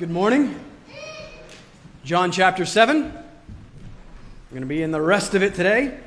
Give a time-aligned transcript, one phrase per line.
[0.00, 0.58] Good morning.
[2.04, 3.02] John chapter 7.
[3.02, 3.12] We're
[4.48, 5.98] going to be in the rest of it today.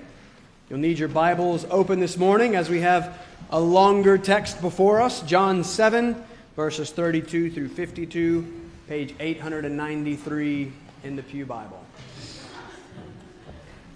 [0.68, 3.22] You'll need your Bibles open this morning as we have
[3.52, 5.22] a longer text before us.
[5.22, 6.24] John 7,
[6.56, 10.74] verses 32 through 52, page 893
[11.04, 11.86] in the Pew Bible.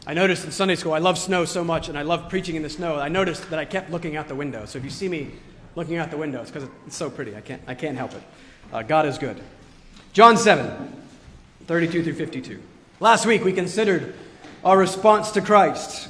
[0.05, 2.61] I noticed in Sunday school, I love snow so much and I love preaching in
[2.61, 2.99] the snow.
[2.99, 4.67] I noticed that I kept looking out the window.
[4.67, 5.31] So if you see me
[5.75, 7.35] looking out the window, it's because it's so pretty.
[7.35, 8.21] I can't, I can't help it.
[8.71, 9.41] Uh, God is good.
[10.17, 10.95] John 7,
[11.67, 12.59] 32 through 52.
[12.99, 14.15] Last week we considered
[14.65, 16.09] our response to Christ.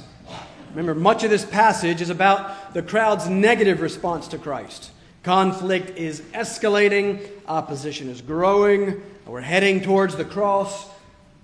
[0.70, 4.92] Remember, much of this passage is about the crowd's negative response to Christ.
[5.24, 10.88] Conflict is escalating, opposition is growing, we're heading towards the cross.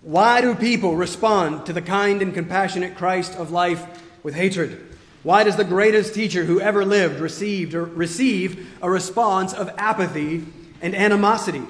[0.00, 3.86] Why do people respond to the kind and compassionate Christ of life
[4.22, 4.96] with hatred?
[5.22, 10.46] Why does the greatest teacher who ever lived received receive a response of apathy
[10.80, 11.64] and animosity?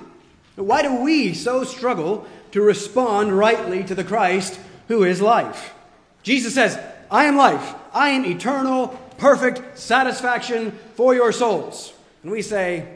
[0.57, 5.75] Why do we so struggle to respond rightly to the Christ who is life?
[6.23, 6.79] Jesus says,
[7.11, 7.75] I am life.
[7.93, 11.93] I am eternal, perfect satisfaction for your souls.
[12.23, 12.89] And we say,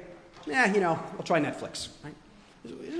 [0.46, 1.88] yeah, you know, I'll try Netflix.
[2.02, 2.14] Right?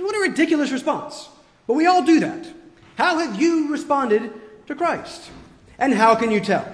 [0.01, 1.29] What a ridiculous response.
[1.67, 2.47] But we all do that.
[2.95, 4.31] How have you responded
[4.67, 5.29] to Christ?
[5.77, 6.67] And how can you tell?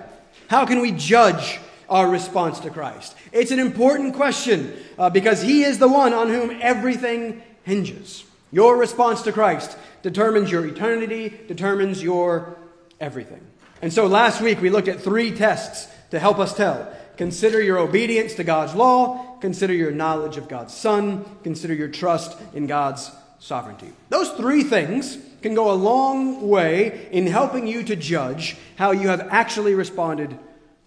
[0.47, 3.15] How can we judge our response to Christ?
[3.31, 8.23] It's an important question uh, because He is the one on whom everything hinges.
[8.52, 12.55] Your response to Christ determines your eternity, determines your
[13.02, 13.41] everything.
[13.81, 16.91] And so last week we looked at three tests to help us tell.
[17.17, 22.38] Consider your obedience to God's law, consider your knowledge of God's Son, consider your trust
[22.53, 23.91] in God's sovereignty.
[24.09, 29.07] Those three things can go a long way in helping you to judge how you
[29.09, 30.38] have actually responded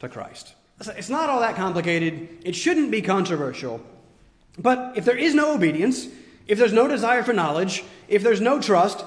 [0.00, 0.54] to Christ.
[0.80, 3.80] It's not all that complicated, it shouldn't be controversial.
[4.58, 6.08] But if there is no obedience,
[6.48, 9.04] if there's no desire for knowledge, if there's no trust,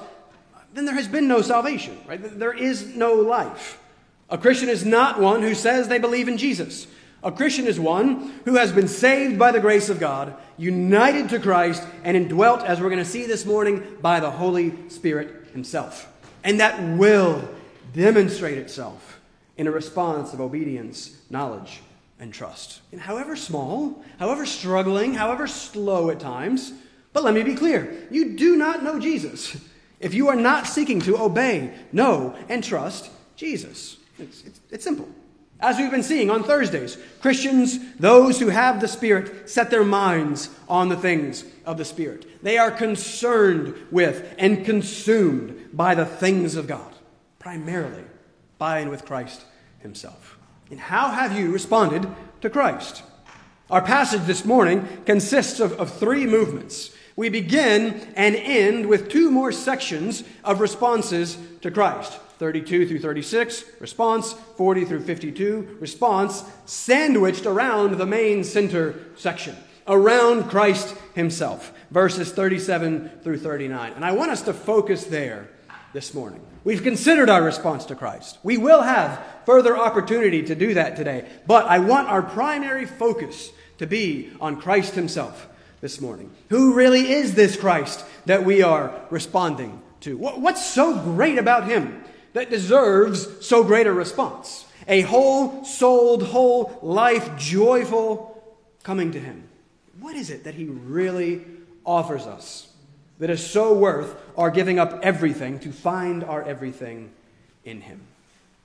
[0.73, 2.21] then there has been no salvation, right?
[2.39, 3.79] There is no life.
[4.29, 6.87] A Christian is not one who says they believe in Jesus.
[7.23, 11.39] A Christian is one who has been saved by the grace of God, united to
[11.39, 16.07] Christ, and indwelt, as we're going to see this morning, by the Holy Spirit Himself.
[16.43, 17.47] And that will
[17.93, 19.19] demonstrate itself
[19.57, 21.81] in a response of obedience, knowledge,
[22.19, 22.81] and trust.
[22.91, 26.73] And however small, however struggling, however slow at times,
[27.13, 29.57] but let me be clear you do not know Jesus
[29.99, 33.97] if you are not seeking to obey, know, and trust Jesus.
[34.17, 35.07] It's, it's, it's simple.
[35.59, 40.49] As we've been seeing on Thursdays, Christians, those who have the Spirit, set their minds
[40.67, 42.43] on the things of the Spirit.
[42.43, 46.95] They are concerned with and consumed by the things of God,
[47.37, 48.03] primarily
[48.57, 49.45] by and with Christ
[49.79, 50.39] Himself.
[50.71, 52.07] And how have you responded
[52.41, 53.03] to Christ?
[53.69, 56.89] Our passage this morning consists of, of three movements.
[57.21, 62.13] We begin and end with two more sections of responses to Christ.
[62.39, 69.55] 32 through 36, response, 40 through 52, response, sandwiched around the main center section,
[69.87, 73.93] around Christ himself, verses 37 through 39.
[73.93, 75.47] And I want us to focus there
[75.93, 76.41] this morning.
[76.63, 78.39] We've considered our response to Christ.
[78.41, 83.51] We will have further opportunity to do that today, but I want our primary focus
[83.77, 85.49] to be on Christ himself
[85.81, 86.31] this morning.
[86.49, 90.17] Who really is this Christ that we are responding to?
[90.17, 92.03] What's so great about him?
[92.33, 94.65] that deserves so great a response.
[94.87, 98.41] A whole souled, whole life, joyful
[98.83, 99.47] coming to Him.
[99.99, 101.45] What is it that He really
[101.85, 102.67] offers us
[103.19, 107.11] that is so worth our giving up everything to find our everything
[107.63, 108.01] in Him?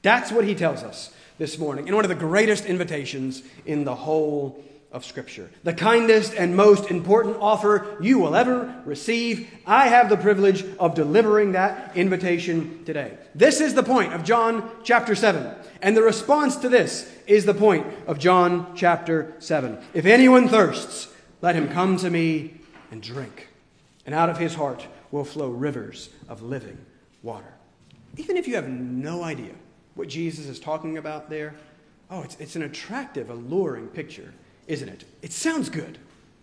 [0.03, 3.94] That's what He tells us this morning in one of the greatest invitations in the
[3.94, 4.62] whole
[4.96, 5.50] of Scripture.
[5.62, 9.46] The kindest and most important offer you will ever receive.
[9.66, 13.18] I have the privilege of delivering that invitation today.
[13.34, 15.54] This is the point of John chapter 7.
[15.82, 19.78] And the response to this is the point of John chapter 7.
[19.92, 21.08] If anyone thirsts,
[21.42, 23.48] let him come to me and drink.
[24.06, 26.78] And out of his heart will flow rivers of living
[27.22, 27.53] water.
[28.16, 29.53] Even if you have no idea
[29.94, 31.54] what Jesus is talking about there,
[32.10, 34.32] oh, it's, it's an attractive, alluring picture
[34.66, 35.04] isn't it?
[35.22, 35.98] It sounds good.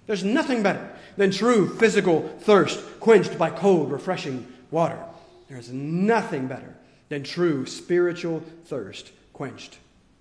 [0.06, 5.00] There's nothing better than true physical thirst quenched by cold, refreshing water.
[5.48, 6.76] There's nothing better
[7.10, 9.78] than true spiritual thirst quenched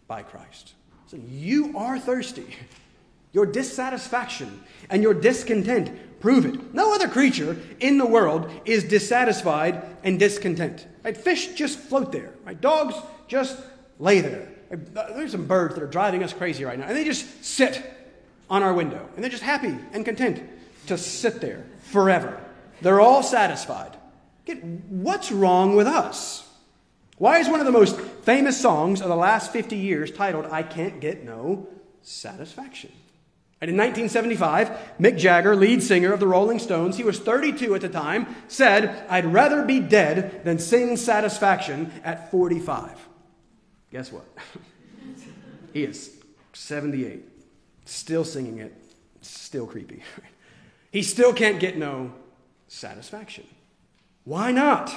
[0.07, 0.75] by Christ.
[1.07, 2.57] So you are thirsty.
[3.33, 6.75] Your dissatisfaction and your discontent prove it.
[6.75, 10.87] No other creature in the world is dissatisfied and discontent.
[11.03, 11.17] Right?
[11.17, 12.31] Fish just float there.
[12.45, 12.61] Right?
[12.61, 12.95] Dogs
[13.27, 13.59] just
[13.99, 14.49] lay there.
[14.73, 17.83] There's some birds that are driving us crazy right now, and they just sit
[18.49, 20.43] on our window, and they're just happy and content
[20.87, 22.41] to sit there forever.
[22.81, 23.97] They're all satisfied.
[24.89, 26.49] What's wrong with us?
[27.19, 30.63] Why is one of the most famous songs of the last 50 years titled, I
[30.63, 31.69] Can't Get No
[32.01, 32.91] Satisfaction?
[33.61, 37.83] And in 1975, Mick Jagger, lead singer of the Rolling Stones, he was 32 at
[37.83, 42.91] the time, said, I'd rather be dead than sing Satisfaction at 45.
[43.93, 44.25] Guess what?
[45.75, 46.17] he is
[46.55, 47.23] 78,
[47.85, 48.75] still singing it,
[49.21, 50.03] still creepy.
[50.91, 52.13] he still can't get no
[52.69, 53.47] satisfaction.
[54.25, 54.91] Why not?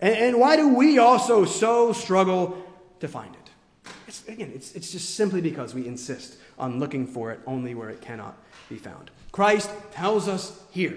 [0.00, 2.62] And, and why do we also so struggle
[3.00, 3.90] to find it?
[4.06, 7.88] It's, again, it's, it's just simply because we insist on looking for it only where
[7.88, 8.36] it cannot
[8.68, 9.10] be found.
[9.32, 10.96] Christ tells us here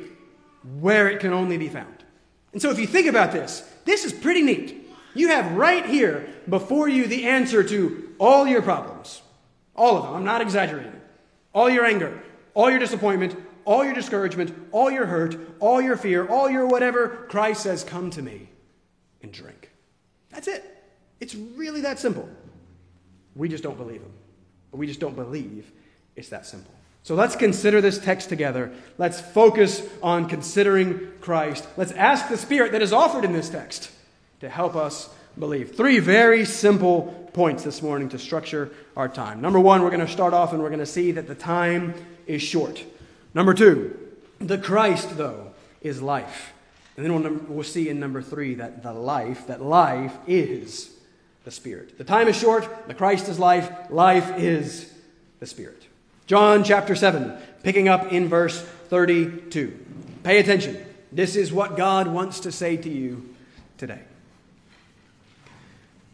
[0.79, 2.03] where it can only be found.
[2.51, 4.78] And so if you think about this, this is pretty neat.
[5.13, 9.21] You have right here before you the answer to all your problems.
[9.75, 10.13] All of them.
[10.13, 10.99] I'm not exaggerating.
[11.53, 12.21] All your anger,
[12.53, 13.35] all your disappointment,
[13.65, 17.25] all your discouragement, all your hurt, all your fear, all your whatever.
[17.29, 18.49] Christ says, Come to me
[19.21, 19.71] and drink.
[20.29, 20.63] That's it.
[21.19, 22.29] It's really that simple.
[23.35, 24.13] We just don't believe him.
[24.71, 25.71] We just don't believe
[26.15, 26.73] it's that simple.
[27.03, 28.71] So let's consider this text together.
[28.97, 31.65] Let's focus on considering Christ.
[31.77, 33.91] Let's ask the Spirit that is offered in this text
[34.39, 35.75] to help us believe.
[35.75, 39.41] Three very simple points this morning to structure our time.
[39.41, 41.93] Number one, we're going to start off and we're going to see that the time
[42.27, 42.83] is short.
[43.33, 43.97] Number two,
[44.39, 45.51] the Christ, though,
[45.81, 46.53] is life.
[46.97, 50.91] And then we'll, we'll see in number three that the life, that life is
[51.45, 51.97] the Spirit.
[51.97, 54.93] The time is short, the Christ is life, life is
[55.39, 55.87] the Spirit.
[56.27, 59.85] John chapter 7, picking up in verse 32.
[60.23, 60.85] Pay attention.
[61.11, 63.33] This is what God wants to say to you
[63.77, 64.01] today.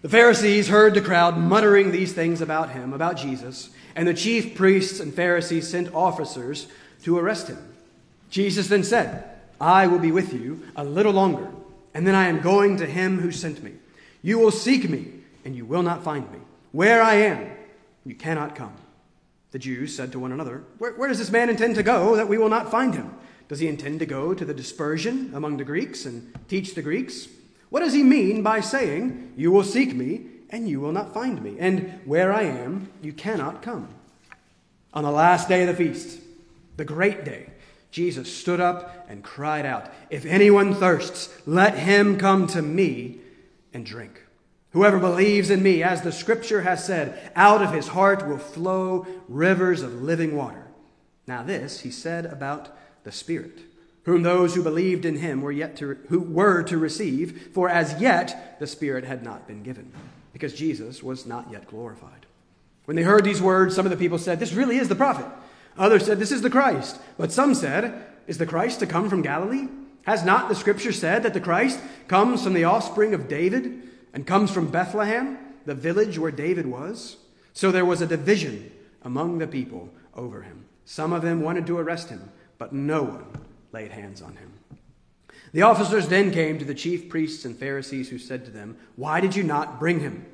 [0.06, 4.54] The Pharisees heard the crowd muttering these things about him, about Jesus, and the chief
[4.54, 6.68] priests and Pharisees sent officers
[7.02, 7.58] to arrest him.
[8.30, 9.28] Jesus then said,
[9.60, 11.50] I will be with you a little longer,
[11.96, 13.72] and then I am going to him who sent me.
[14.22, 15.08] You will seek me,
[15.44, 16.38] and you will not find me.
[16.72, 17.50] Where I am,
[18.06, 18.76] you cannot come.
[19.54, 22.30] The Jews said to one another, where, where, does this man intend to go that
[22.30, 23.12] we will not find him?
[23.48, 27.28] Does he intend to go to the dispersion among the Greeks and teach the Greeks?
[27.70, 31.42] What does he mean by saying, You will seek me, and you will not find
[31.42, 31.58] me?
[31.60, 33.90] And where I am, you cannot come?
[34.94, 36.20] On the last day of the feast,
[36.78, 37.50] the great day,
[37.92, 43.20] Jesus stood up and cried out, If anyone thirsts, let him come to me
[43.74, 44.22] and drink.
[44.72, 49.08] Whoever believes in me, as the scripture has said, out of his heart will flow
[49.30, 50.68] rivers of living water.
[51.28, 52.76] Now, this he said about
[53.06, 53.60] the Spirit,
[54.06, 58.00] whom those who believed in him were yet to, who were to receive, for as
[58.00, 59.92] yet the Spirit had not been given,
[60.34, 62.26] because Jesus was not yet glorified.
[62.86, 65.26] When they heard these words, some of the people said, This really is the prophet.
[65.78, 67.00] Others said, This is the Christ.
[67.18, 69.68] But some said, Is the Christ to come from Galilee?
[70.04, 73.82] Has not the scripture said that the Christ comes from the offspring of David?
[74.16, 77.18] and comes from Bethlehem, the village where David was.
[77.54, 78.72] So there was a division
[79.04, 80.66] among the people over him.
[80.86, 83.45] Some of them wanted to arrest him, but no one
[83.76, 84.54] laid hands on him.
[85.52, 89.20] The officers then came to the chief priests and Pharisees, who said to them, Why
[89.20, 90.26] did you not bring him?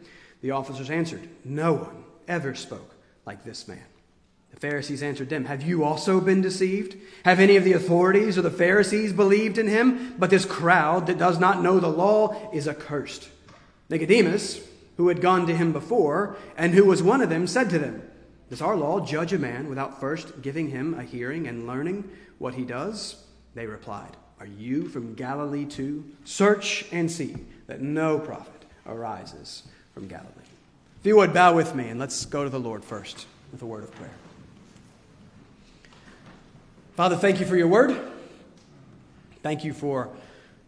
[0.42, 2.94] The officers answered, No one ever spoke
[3.26, 3.84] like this man.
[4.52, 6.96] The Pharisees answered them, Have you also been deceived?
[7.26, 10.14] Have any of the authorities or the Pharisees believed in him?
[10.20, 13.28] But this crowd that does not know the law is accursed.
[13.90, 14.62] Nicodemus,
[14.98, 18.04] who had gone to him before, and who was one of them, said to them,
[18.52, 22.54] Does our law judge a man without first giving him a hearing and learning what
[22.54, 23.16] he does?
[23.54, 26.06] They replied, Are you from Galilee too?
[26.24, 27.36] Search and see
[27.68, 30.28] that no prophet arises from Galilee.
[31.00, 33.66] If you would bow with me, and let's go to the Lord first with a
[33.66, 34.14] word of prayer.
[36.96, 38.00] Father, thank you for your word.
[39.42, 40.10] Thank you for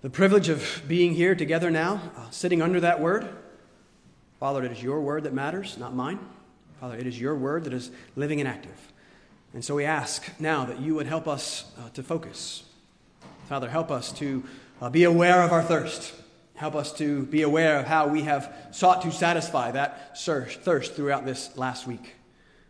[0.01, 3.29] the privilege of being here together now, uh, sitting under that word.
[4.39, 6.19] Father, it is your word that matters, not mine.
[6.79, 8.91] Father, it is your word that is living and active.
[9.53, 12.63] And so we ask now that you would help us uh, to focus.
[13.50, 14.43] Father, help us to
[14.81, 16.13] uh, be aware of our thirst.
[16.55, 21.25] Help us to be aware of how we have sought to satisfy that thirst throughout
[21.25, 22.15] this last week.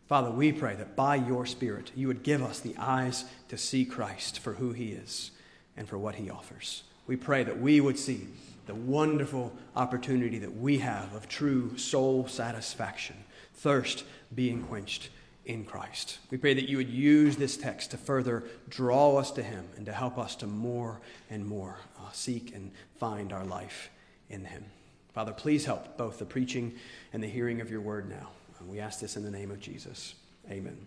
[0.08, 3.86] Father, we pray that by your Spirit you would give us the eyes to see
[3.86, 5.32] Christ for who he is
[5.78, 6.84] and for what he offers.
[7.06, 8.28] We pray that we would see
[8.66, 13.18] the wonderful opportunity that we have of true soul satisfaction,
[13.54, 15.10] thirst being quenched
[15.46, 16.20] in Christ.
[16.32, 19.86] We pray that you would use this text to further draw us to Him and
[19.86, 23.90] to help us to more and more uh, seek and find our life
[24.30, 24.66] in Him.
[25.14, 26.74] Father, please help both the preaching
[27.12, 28.30] and the hearing of your word now.
[28.60, 30.16] And we ask this in the name of Jesus.
[30.50, 30.78] Amen.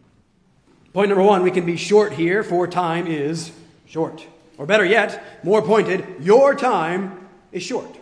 [0.93, 3.53] Point number one we can be short here, for time is
[3.85, 4.27] short.
[4.57, 7.95] Or better yet, more pointed, your time is short.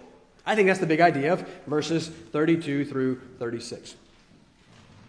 [0.47, 3.97] I think that's the big idea of verses 32 through 36.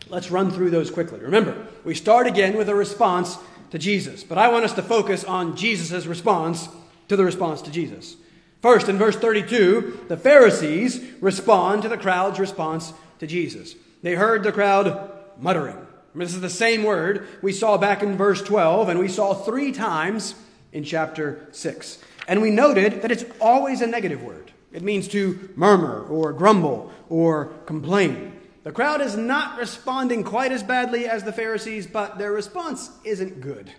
[0.10, 1.20] Let's run through those quickly.
[1.20, 3.38] Remember, we start again with a response
[3.72, 6.70] to Jesus, but I want us to focus on Jesus' response
[7.08, 8.16] to the response to Jesus.
[8.62, 13.76] First, in verse 32, the Pharisees respond to the crowd's response to Jesus.
[14.02, 15.78] They heard the crowd muttering.
[16.14, 19.72] This is the same word we saw back in verse 12, and we saw three
[19.72, 20.36] times
[20.72, 22.00] in chapter 6.
[22.28, 24.52] And we noted that it's always a negative word.
[24.72, 28.35] It means to murmur or grumble or complain.
[28.66, 33.40] The crowd is not responding quite as badly as the Pharisees, but their response isn't
[33.40, 33.72] good.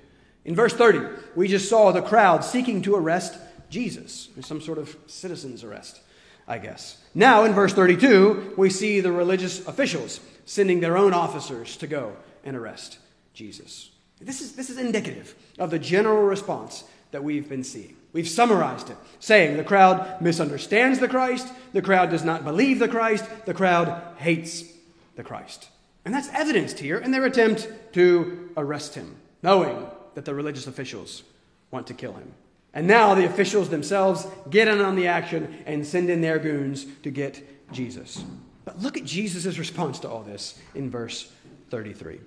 [0.44, 1.00] In verse 30,
[1.34, 3.36] we just saw the crowd seeking to arrest
[3.68, 6.02] Jesus, some sort of citizen's arrest,
[6.46, 7.02] I guess.
[7.16, 12.16] Now, in verse 32, we see the religious officials sending their own officers to go
[12.44, 13.00] and arrest
[13.34, 13.90] Jesus.
[14.20, 17.96] This is, this is indicative of the general response that we've been seeing.
[18.12, 22.86] We've summarized it, saying the crowd misunderstands the Christ, the crowd does not believe the
[22.86, 24.75] Christ, the crowd hates
[25.16, 25.68] the Christ.
[26.04, 31.24] And that's evidenced here in their attempt to arrest him, knowing that the religious officials
[31.70, 32.32] want to kill him.
[32.72, 36.86] And now the officials themselves get in on the action and send in their goons
[37.02, 37.42] to get
[37.72, 38.22] Jesus.
[38.64, 41.32] But look at Jesus' response to all this in verse
[41.70, 42.20] 33.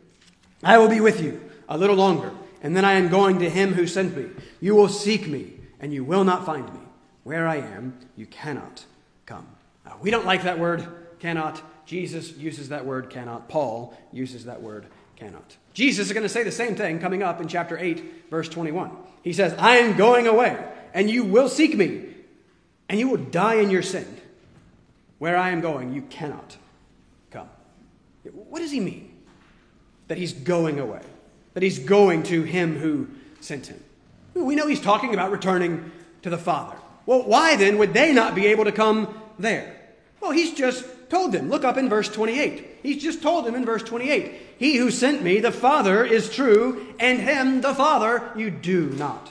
[0.64, 2.32] I will be with you a little longer,
[2.62, 4.26] and then I am going to him who sent me.
[4.60, 6.80] You will seek me, and you will not find me.
[7.24, 8.86] Where I am, you cannot
[9.26, 9.48] come.
[9.86, 10.88] Now, we don't like that word,
[11.20, 11.62] cannot.
[11.90, 13.50] Jesus uses that word, cannot.
[13.50, 15.58] Paul uses that word, cannot.
[15.74, 18.92] Jesus is going to say the same thing coming up in chapter 8, verse 21.
[19.24, 22.04] He says, I am going away, and you will seek me,
[22.90, 24.06] and you will die in your sin.
[25.18, 26.58] Where I am going, you cannot
[27.32, 27.50] come.
[28.34, 29.12] What does he mean?
[30.10, 31.02] That he's going away,
[31.56, 33.08] that he's going to him who
[33.40, 33.84] sent him.
[34.36, 35.92] We know he's talking about returning
[36.22, 36.78] to the Father.
[37.08, 39.76] Well, why then would they not be able to come there?
[40.22, 41.50] Well, he's just told them.
[41.50, 42.80] Look up in verse 28.
[42.84, 46.94] He's just told them in verse 28 He who sent me, the Father, is true,
[47.00, 49.30] and him, the Father, you do not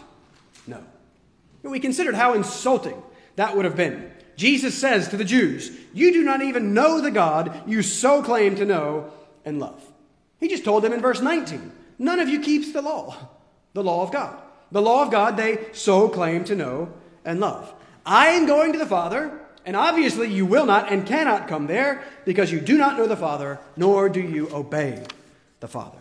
[0.66, 0.82] know.
[1.62, 3.02] We considered how insulting
[3.36, 4.10] that would have been.
[4.36, 8.56] Jesus says to the Jews, You do not even know the God you so claim
[8.56, 9.12] to know
[9.44, 9.84] and love.
[10.40, 13.16] He just told them in verse 19, None of you keeps the law,
[13.72, 14.38] the law of God.
[14.70, 16.92] The law of God they so claim to know
[17.24, 17.72] and love.
[18.04, 22.02] I am going to the Father and obviously, you will not and cannot come there
[22.24, 25.04] because you do not know the Father, nor do you obey
[25.60, 25.98] the Father.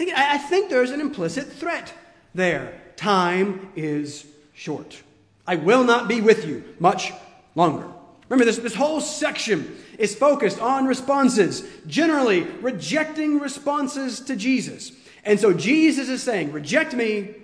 [0.00, 1.92] I think there's an implicit threat
[2.34, 2.80] there.
[2.96, 5.02] Time is short.
[5.46, 7.12] I will not be with you much
[7.54, 7.86] longer.
[8.30, 14.92] Remember, this, this whole section is focused on responses, generally rejecting responses to Jesus.
[15.24, 17.34] And so Jesus is saying, Reject me,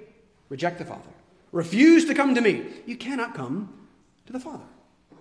[0.49, 1.11] reject the Father.
[1.53, 2.65] Refuse to come to me.
[2.87, 3.75] You cannot come
[4.25, 4.65] to the Father.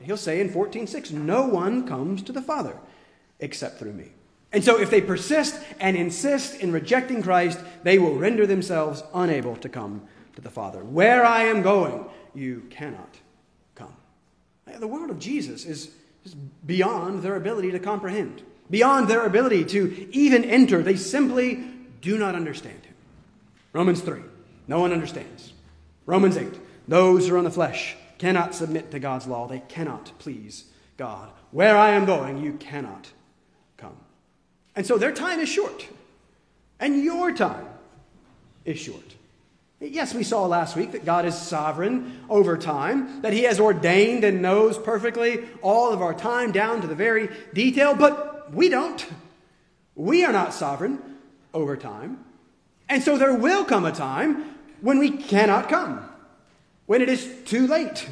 [0.01, 2.75] He'll say in 14:6, "No one comes to the Father
[3.39, 4.11] except through me."
[4.51, 9.55] And so if they persist and insist in rejecting Christ, they will render themselves unable
[9.57, 10.01] to come
[10.35, 10.83] to the Father.
[10.83, 13.19] Where I am going, you cannot
[13.75, 13.93] come.
[14.79, 15.91] The word of Jesus is,
[16.65, 20.81] beyond their ability to comprehend, beyond their ability to even enter.
[20.81, 21.63] They simply
[22.01, 22.95] do not understand him.
[23.73, 24.21] Romans 3,
[24.67, 25.53] no one understands.
[26.07, 26.53] Romans 8,
[26.87, 29.47] those who are in the flesh cannot submit to God's law.
[29.47, 30.65] They cannot please
[30.97, 31.31] God.
[31.51, 33.11] Where I am going, you cannot
[33.77, 33.97] come.
[34.75, 35.87] And so their time is short,
[36.79, 37.65] and your time
[38.65, 39.15] is short.
[39.79, 44.25] Yes, we saw last week that God is sovereign over time, that He has ordained
[44.25, 49.05] and knows perfectly all of our time down to the very detail, but we don't.
[49.95, 50.99] We are not sovereign
[51.53, 52.25] over time.
[52.89, 56.08] And so there will come a time when we cannot come
[56.89, 58.09] when it is too late.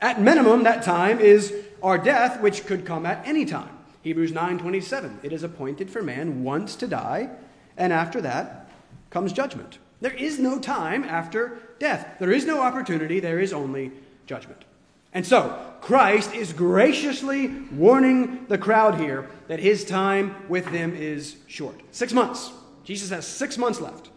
[0.00, 3.70] At minimum, that time is our death, which could come at any time.
[4.02, 5.20] Hebrews 9:27.
[5.22, 7.30] It is appointed for man once to die,
[7.76, 8.68] and after that
[9.10, 9.78] comes judgment.
[10.00, 12.16] There is no time after death.
[12.18, 13.92] There is no opportunity, there is only
[14.26, 14.64] judgment.
[15.12, 21.36] And so, Christ is graciously warning the crowd here that his time with them is
[21.46, 21.80] short.
[21.92, 22.50] 6 months.
[22.82, 24.10] Jesus has 6 months left,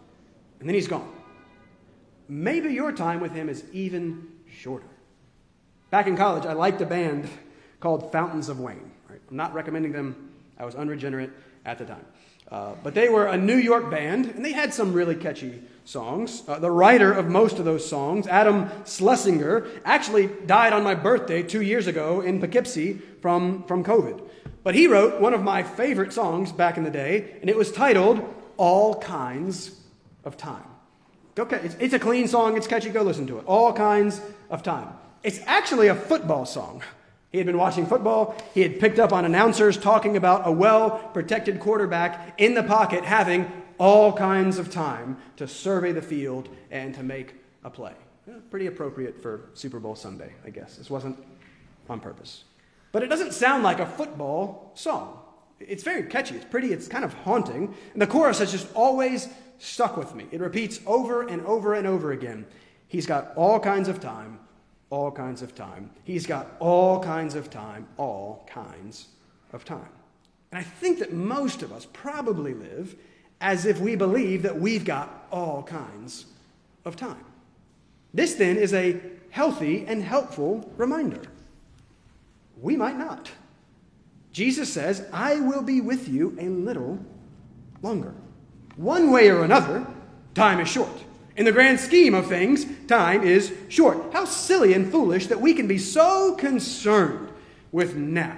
[0.60, 1.18] and then he's gone
[2.29, 4.88] maybe your time with him is even shorter.
[5.89, 7.27] Back in college, I liked a band
[7.79, 8.91] called Fountains of Wayne.
[9.09, 9.19] Right?
[9.29, 11.31] I'm not recommending them, I was unregenerate
[11.65, 12.05] at the time.
[12.51, 16.43] Uh, but they were a New York band, and they had some really catchy songs.
[16.48, 21.43] Uh, the writer of most of those songs, Adam Schlesinger, actually died on my birthday
[21.43, 24.21] two years ago in Poughkeepsie from, from COVID.
[24.63, 27.71] But he wrote one of my favorite songs back in the day, and it was
[27.71, 28.21] titled
[28.57, 29.79] All Kinds
[30.24, 30.65] of Time.
[31.39, 33.46] Okay, it's, it's a clean song, it's catchy, go listen to it.
[33.46, 34.89] All kinds of time.
[35.24, 36.84] It's actually a football song.
[37.31, 38.36] He had been watching football.
[38.53, 43.05] He had picked up on announcers talking about a well protected quarterback in the pocket
[43.05, 47.93] having all kinds of time to survey the field and to make a play.
[48.51, 50.75] Pretty appropriate for Super Bowl Sunday, I guess.
[50.75, 51.17] This wasn't
[51.89, 52.43] on purpose.
[52.91, 55.19] But it doesn't sound like a football song.
[55.60, 57.74] It's very catchy, it's pretty, it's kind of haunting.
[57.93, 59.27] And the chorus has just always
[59.60, 60.25] stuck with me.
[60.32, 62.46] It repeats over and over and over again.
[62.88, 64.39] He's got all kinds of time,
[64.89, 65.92] all kinds of time.
[66.04, 69.10] He's got all kinds of time, all kinds
[69.54, 69.89] of time.
[70.51, 72.96] And I think that most of us probably live
[73.42, 76.25] as if we believe that we've got all kinds
[76.86, 77.24] of time.
[78.13, 79.00] This then is a
[79.30, 81.22] healthy and helpful reminder.
[82.60, 83.30] We might not.
[84.32, 87.00] Jesus says, I will be with you a little
[87.82, 88.13] longer.
[88.79, 89.86] One way or another,
[90.36, 91.03] time is short.
[91.36, 94.13] In the grand scheme of things, time is short.
[94.13, 97.29] How silly and foolish that we can be so concerned
[97.74, 98.38] with now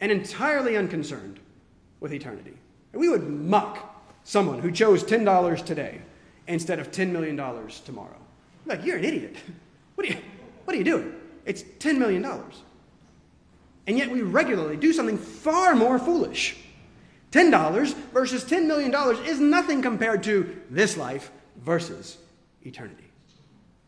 [0.00, 1.40] and entirely unconcerned
[2.00, 2.54] with eternity.
[2.94, 6.00] And we would muck someone who chose $10 today
[6.48, 7.36] instead of $10 million
[7.84, 8.16] tomorrow.
[8.64, 9.36] Like, you're an idiot.
[9.96, 10.18] What are you,
[10.64, 11.14] what are you doing?
[11.44, 12.24] It's $10 million.
[13.86, 16.56] And yet we regularly do something far more foolish.
[17.32, 18.94] $10 versus $10 million
[19.24, 22.18] is nothing compared to this life versus
[22.62, 23.04] eternity.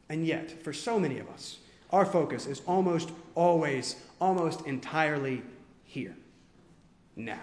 [0.09, 1.59] And yet, for so many of us,
[1.91, 5.43] our focus is almost always, almost entirely
[5.85, 6.15] here,
[7.17, 7.41] now.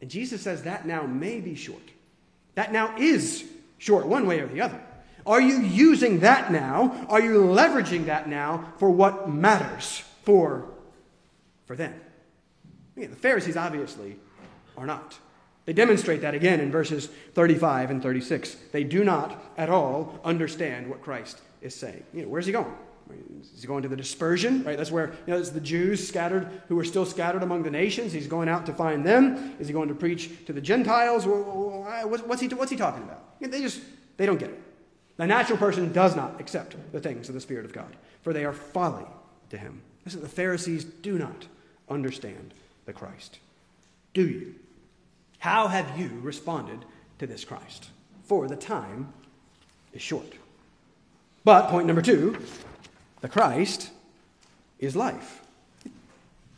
[0.00, 1.82] And Jesus says that now may be short.
[2.54, 3.44] That now is
[3.78, 4.80] short, one way or the other.
[5.26, 7.06] Are you using that now?
[7.08, 10.68] Are you leveraging that now for what matters for
[11.68, 11.94] for them.
[12.96, 14.16] the Pharisees obviously
[14.78, 15.18] are not.
[15.66, 18.56] They demonstrate that again in verses 35 and 36.
[18.72, 22.04] They do not at all understand what Christ is saying.
[22.14, 22.72] You know, where's he going?
[23.54, 24.64] Is he going to the dispersion?
[24.64, 27.70] Right, that's where you know, it's the Jews scattered who are still scattered among the
[27.70, 28.12] nations.
[28.12, 29.56] He's going out to find them.
[29.58, 31.26] Is he going to preach to the Gentiles?
[31.26, 33.40] What's he, what's he talking about?
[33.40, 33.80] They just
[34.16, 34.62] they don't get it.
[35.16, 38.44] The natural person does not accept the things of the Spirit of God, for they
[38.44, 39.06] are folly
[39.50, 39.82] to him.
[40.04, 41.46] Listen, the Pharisees do not
[41.88, 42.54] understand
[42.86, 43.38] the Christ?
[44.14, 44.54] Do you?
[45.38, 46.84] How have you responded
[47.18, 47.88] to this Christ?
[48.24, 49.12] For the time
[49.92, 50.32] is short.
[51.44, 52.36] But point number two
[53.20, 53.90] the Christ
[54.78, 55.42] is life.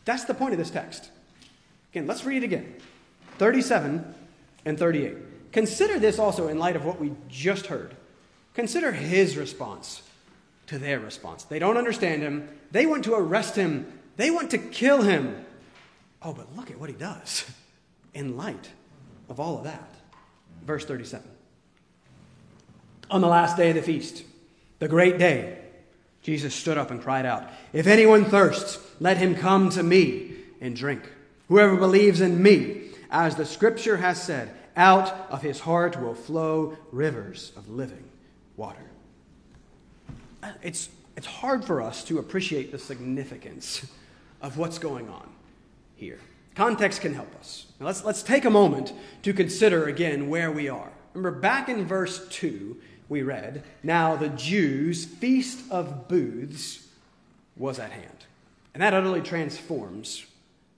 [0.04, 1.10] That's the point of this text.
[1.92, 2.74] Again, let's read it again
[3.38, 4.14] 37
[4.64, 5.52] and 38.
[5.52, 7.96] Consider this also in light of what we just heard.
[8.54, 10.02] Consider his response
[10.66, 11.44] to their response.
[11.44, 12.48] They don't understand him.
[12.70, 15.46] They want to arrest him they want to kill him.
[16.22, 17.50] Oh, but look at what he does
[18.14, 18.70] in light
[19.28, 19.94] of all of that.
[20.64, 21.28] Verse 37.
[23.10, 24.24] On the last day of the feast,
[24.78, 25.58] the great day,
[26.22, 30.76] Jesus stood up and cried out, If anyone thirsts, let him come to me and
[30.76, 31.02] drink.
[31.48, 36.76] Whoever believes in me, as the scripture has said, out of his heart will flow
[36.92, 38.04] rivers of living
[38.56, 38.90] water.
[40.62, 43.86] It's, it's hard for us to appreciate the significance
[44.40, 45.28] of what's going on
[45.96, 46.20] here.
[46.54, 47.66] Context can help us.
[47.78, 50.92] Now let's, let's take a moment to consider again where we are.
[51.14, 52.76] Remember, back in verse 2,
[53.08, 56.86] we read, Now the Jews' feast of booths
[57.56, 58.24] was at hand.
[58.74, 60.24] And that utterly transforms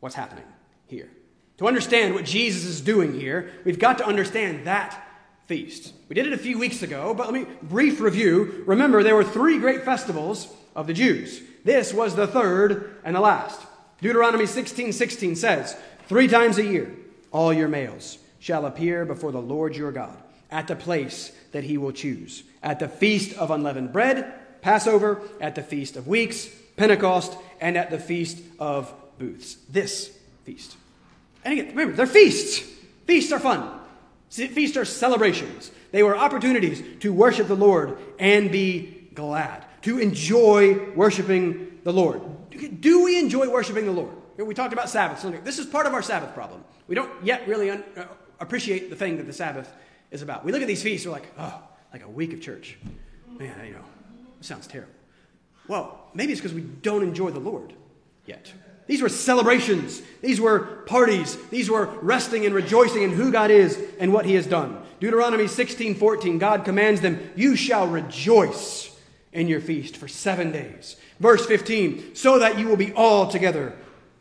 [0.01, 0.45] what's happening
[0.87, 1.11] here.
[1.59, 5.07] To understand what Jesus is doing here, we've got to understand that
[5.47, 5.93] feast.
[6.09, 8.65] We did it a few weeks ago, but let me brief review.
[8.67, 13.21] Remember, there were three great festivals of the Jews this was the third and the
[13.21, 13.61] last.
[14.03, 15.77] Deuteronomy 16 16 says,
[16.09, 16.93] Three times a year,
[17.31, 20.17] all your males shall appear before the Lord your God
[20.51, 25.55] at the place that he will choose, at the feast of unleavened bread, Passover, at
[25.55, 29.57] the feast of weeks, Pentecost, and at the feast of booths.
[29.71, 30.77] This feast.
[31.45, 32.59] And again, remember, they're feasts.
[33.07, 33.79] Feasts are fun.
[34.31, 35.71] Feasts are celebrations.
[35.93, 42.23] They were opportunities to worship the Lord and be glad to enjoy worshiping the Lord.
[42.81, 44.15] Do we enjoy worshiping the Lord?
[44.37, 45.23] We talked about Sabbath.
[45.45, 46.65] This is part of our Sabbath problem.
[46.89, 48.05] We don't yet really un- uh,
[48.41, 49.73] appreciate the thing that the Sabbath
[50.11, 50.45] is about.
[50.45, 51.63] We look at these feasts, we're like, oh,
[51.93, 52.79] like a week of church.
[53.39, 53.85] Man, you know,
[54.41, 54.93] sounds terrible.
[55.69, 57.73] Well, maybe it's because we don't enjoy the Lord
[58.27, 58.53] yet.
[58.87, 60.03] These were celebrations.
[60.21, 61.37] These were parties.
[61.51, 64.83] These were resting and rejoicing in who God is and what He has done.
[65.01, 68.95] Deuteronomy 16 14, God commands them, You shall rejoice
[69.33, 70.97] in your feast for seven days.
[71.23, 73.75] Verse 15, so that you will be altogether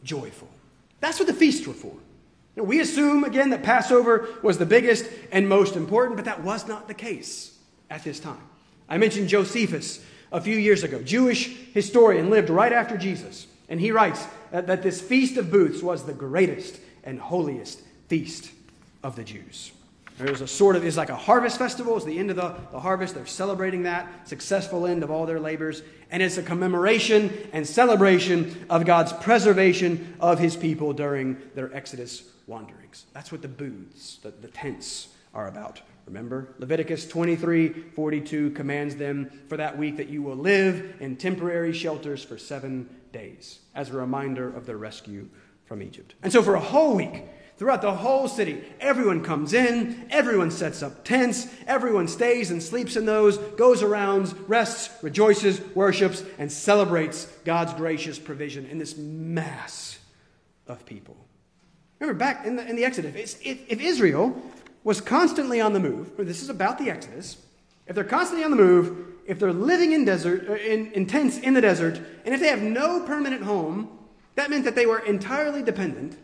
[0.04, 0.48] joyful.
[1.00, 1.96] That's what the feasts were for.
[2.56, 6.68] Now, we assume, again, that Passover was the biggest and most important, but that was
[6.68, 7.58] not the case
[7.90, 8.44] at this time.
[8.88, 11.02] I mentioned Josephus a few years ago.
[11.02, 13.48] Jewish historian lived right after Jesus.
[13.68, 18.52] And he writes that, that this Feast of Booths was the greatest and holiest feast
[19.02, 19.72] of the Jews.
[20.18, 21.96] There's a sort of, it's like a harvest festival.
[21.96, 23.16] It's the end of the, the harvest.
[23.16, 25.82] They're celebrating that successful end of all their labors.
[26.12, 32.24] And it's a commemoration and celebration of God's preservation of his people during their Exodus
[32.48, 33.06] wanderings.
[33.14, 35.82] That's what the booths, the, the tents, are about.
[36.06, 41.74] Remember, Leviticus 23 42 commands them for that week that you will live in temporary
[41.74, 45.30] shelters for seven days, as a reminder of their rescue
[45.66, 46.16] from Egypt.
[46.22, 47.24] And so, for a whole week,
[47.62, 52.96] throughout the whole city, everyone comes in, everyone sets up tents, everyone stays and sleeps
[52.96, 60.00] in those, goes around, rests, rejoices, worships, and celebrates God's gracious provision in this mass
[60.66, 61.16] of people.
[62.00, 64.42] Remember, back in the, in the Exodus, if, if Israel
[64.84, 66.14] was constantly on the move.
[66.18, 67.38] This is about the Exodus.
[67.86, 71.38] If they're constantly on the move, if they're living in desert, uh, in, in tents
[71.38, 74.00] in the desert, and if they have no permanent home,
[74.34, 76.18] that meant that they were entirely dependent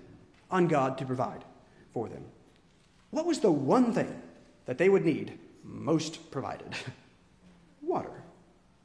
[0.50, 1.44] on God to provide
[1.94, 2.24] for them.
[3.10, 4.22] What was the one thing
[4.66, 6.74] that they would need most provided?
[7.82, 8.24] water.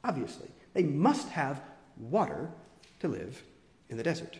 [0.03, 1.61] Obviously, they must have
[1.97, 2.49] water
[2.99, 3.43] to live
[3.89, 4.37] in the desert.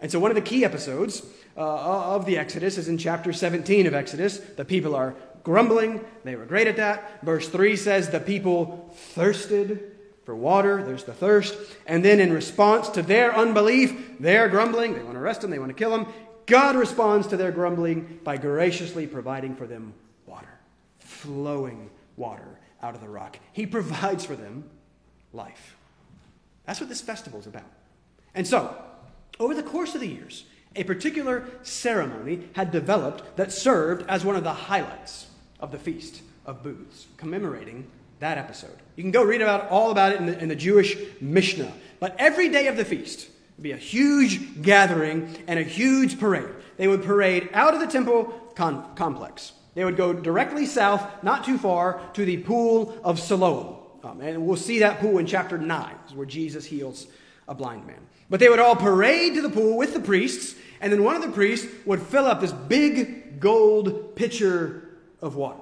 [0.00, 1.24] And so, one of the key episodes
[1.56, 4.38] uh, of the Exodus is in chapter 17 of Exodus.
[4.38, 7.22] The people are grumbling, they were great at that.
[7.22, 9.92] Verse 3 says, The people thirsted
[10.24, 11.54] for water, there's the thirst.
[11.86, 15.58] And then, in response to their unbelief, they're grumbling, they want to arrest them, they
[15.58, 16.06] want to kill them.
[16.46, 19.94] God responds to their grumbling by graciously providing for them
[20.26, 20.58] water,
[20.98, 23.38] flowing water out of the rock.
[23.52, 24.64] He provides for them
[25.32, 25.76] life.
[26.66, 27.70] That's what this festival is about.
[28.34, 28.74] And so,
[29.38, 30.44] over the course of the years,
[30.76, 35.26] a particular ceremony had developed that served as one of the highlights
[35.58, 37.86] of the Feast of Booths, commemorating
[38.20, 38.76] that episode.
[38.96, 41.72] You can go read about all about it in the, in the Jewish Mishnah.
[41.98, 43.28] But every day of the feast
[43.62, 46.48] be a huge gathering and a huge parade.
[46.76, 49.52] They would parade out of the temple con- complex.
[49.74, 53.76] They would go directly south, not too far, to the pool of Siloam.
[54.02, 57.06] Um, and we'll see that pool in chapter 9, where Jesus heals
[57.46, 58.00] a blind man.
[58.28, 61.22] But they would all parade to the pool with the priests, and then one of
[61.22, 64.88] the priests would fill up this big gold pitcher
[65.20, 65.60] of water.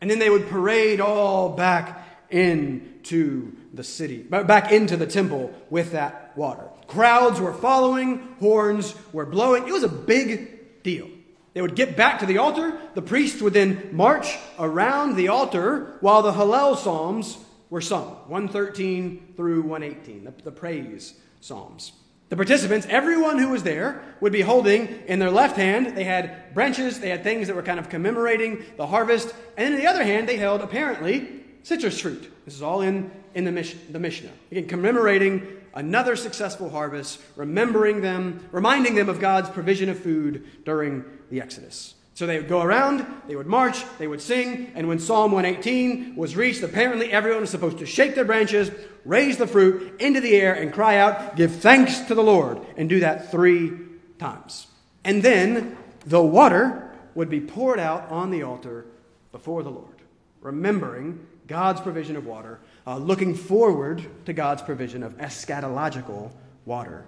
[0.00, 5.92] And then they would parade all back into the city, back into the temple with
[5.92, 6.68] that water.
[6.92, 9.66] Crowds were following, horns were blowing.
[9.66, 11.08] It was a big deal.
[11.54, 12.78] They would get back to the altar.
[12.92, 17.38] The priests would then march around the altar while the Hallel Psalms
[17.70, 21.92] were sung 113 through 118, the, the praise Psalms.
[22.28, 26.52] The participants, everyone who was there, would be holding in their left hand, they had
[26.52, 29.34] branches, they had things that were kind of commemorating the harvest.
[29.56, 32.30] And in the other hand, they held apparently citrus fruit.
[32.44, 34.32] This is all in, in the, Mish, the Mishnah.
[34.50, 41.04] Again, commemorating another successful harvest, remembering them, reminding them of God's provision of food during
[41.30, 41.94] the Exodus.
[42.14, 46.14] So they would go around, they would march, they would sing, and when Psalm 118
[46.14, 48.70] was reached, apparently everyone was supposed to shake their branches,
[49.04, 52.88] raise the fruit into the air, and cry out, Give thanks to the Lord, and
[52.88, 53.72] do that three
[54.18, 54.66] times.
[55.04, 58.86] And then the water would be poured out on the altar
[59.32, 60.02] before the Lord,
[60.42, 66.30] remembering God's provision of water, uh, looking forward to God's provision of eschatological
[66.64, 67.06] water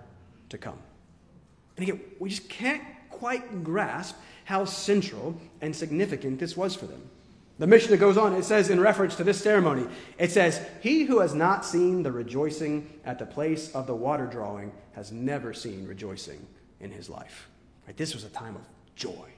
[0.51, 0.79] to come.
[1.77, 7.03] And again, we just can't quite grasp how central and significant this was for them.
[7.59, 9.87] The Mishnah goes on, it says in reference to this ceremony,
[10.19, 14.27] it says, He who has not seen the rejoicing at the place of the water
[14.27, 16.45] drawing has never seen rejoicing
[16.81, 17.49] in his life.
[17.87, 17.97] Right?
[17.97, 18.63] This was a time of
[18.97, 19.29] joy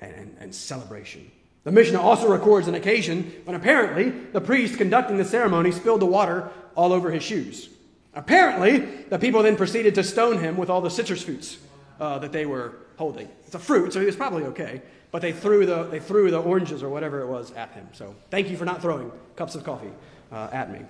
[0.00, 1.30] and, and, and celebration.
[1.66, 6.06] The Mishnah also records an occasion when apparently the priest conducting the ceremony spilled the
[6.06, 7.68] water all over his shoes.
[8.14, 11.58] Apparently, the people then proceeded to stone him with all the citrus fruits
[11.98, 13.28] uh, that they were holding.
[13.46, 14.80] It's a fruit, so he was probably okay.
[15.10, 17.88] But they threw the, they threw the oranges or whatever it was at him.
[17.94, 19.90] So thank you for not throwing cups of coffee
[20.30, 20.82] uh, at me.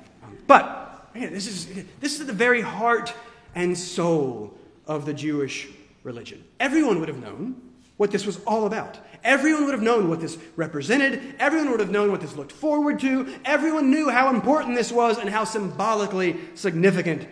[0.46, 3.14] But man, this, is, this is the very heart
[3.54, 4.52] and soul
[4.86, 5.68] of the Jewish
[6.02, 6.44] religion.
[6.60, 7.62] Everyone would have known
[7.96, 8.98] what this was all about.
[9.26, 11.34] Everyone would have known what this represented.
[11.40, 13.34] Everyone would have known what this looked forward to.
[13.44, 17.26] Everyone knew how important this was and how symbolically significant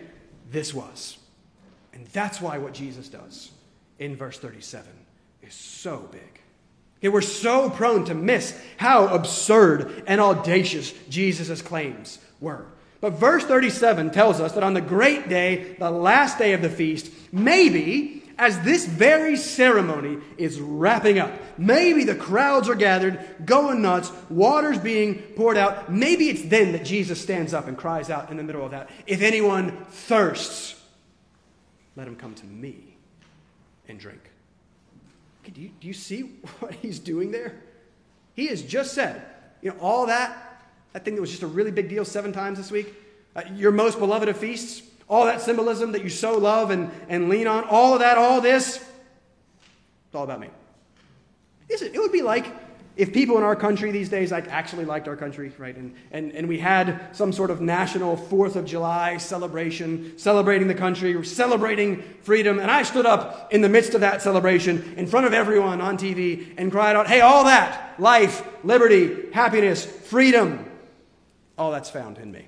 [0.51, 1.17] this was.
[1.93, 3.49] And that's why what Jesus does
[3.97, 4.85] in verse 37
[5.41, 6.41] is so big.
[6.99, 12.65] Okay, we're so prone to miss how absurd and audacious Jesus' claims were.
[12.99, 16.69] But verse 37 tells us that on the great day, the last day of the
[16.69, 21.31] feast, maybe as this very ceremony is wrapping up.
[21.57, 25.91] Maybe the crowds are gathered, going nuts, water's being poured out.
[25.91, 28.89] Maybe it's then that Jesus stands up and cries out in the middle of that
[29.07, 30.81] If anyone thirsts,
[31.95, 32.97] let him come to me
[33.87, 34.31] and drink.
[35.53, 36.21] Do you, do you see
[36.59, 37.55] what he's doing there?
[38.33, 39.21] He has just said,
[39.61, 40.61] you know, all that,
[40.93, 42.93] that thing that was just a really big deal seven times this week,
[43.35, 47.29] uh, your most beloved of feasts, all that symbolism that you so love and, and
[47.29, 50.49] lean on, all of that, all this, it's all about me.
[51.69, 51.93] Is it?
[51.93, 52.45] It would be like
[52.95, 55.75] if people in our country these days like actually liked our country, right?
[55.75, 60.75] And, and, and we had some sort of national Fourth of July celebration, celebrating the
[60.75, 65.25] country, celebrating freedom, and I stood up in the midst of that celebration in front
[65.25, 70.65] of everyone on TV and cried out, hey, all that, life, liberty, happiness, freedom,
[71.57, 72.47] all that's found in me.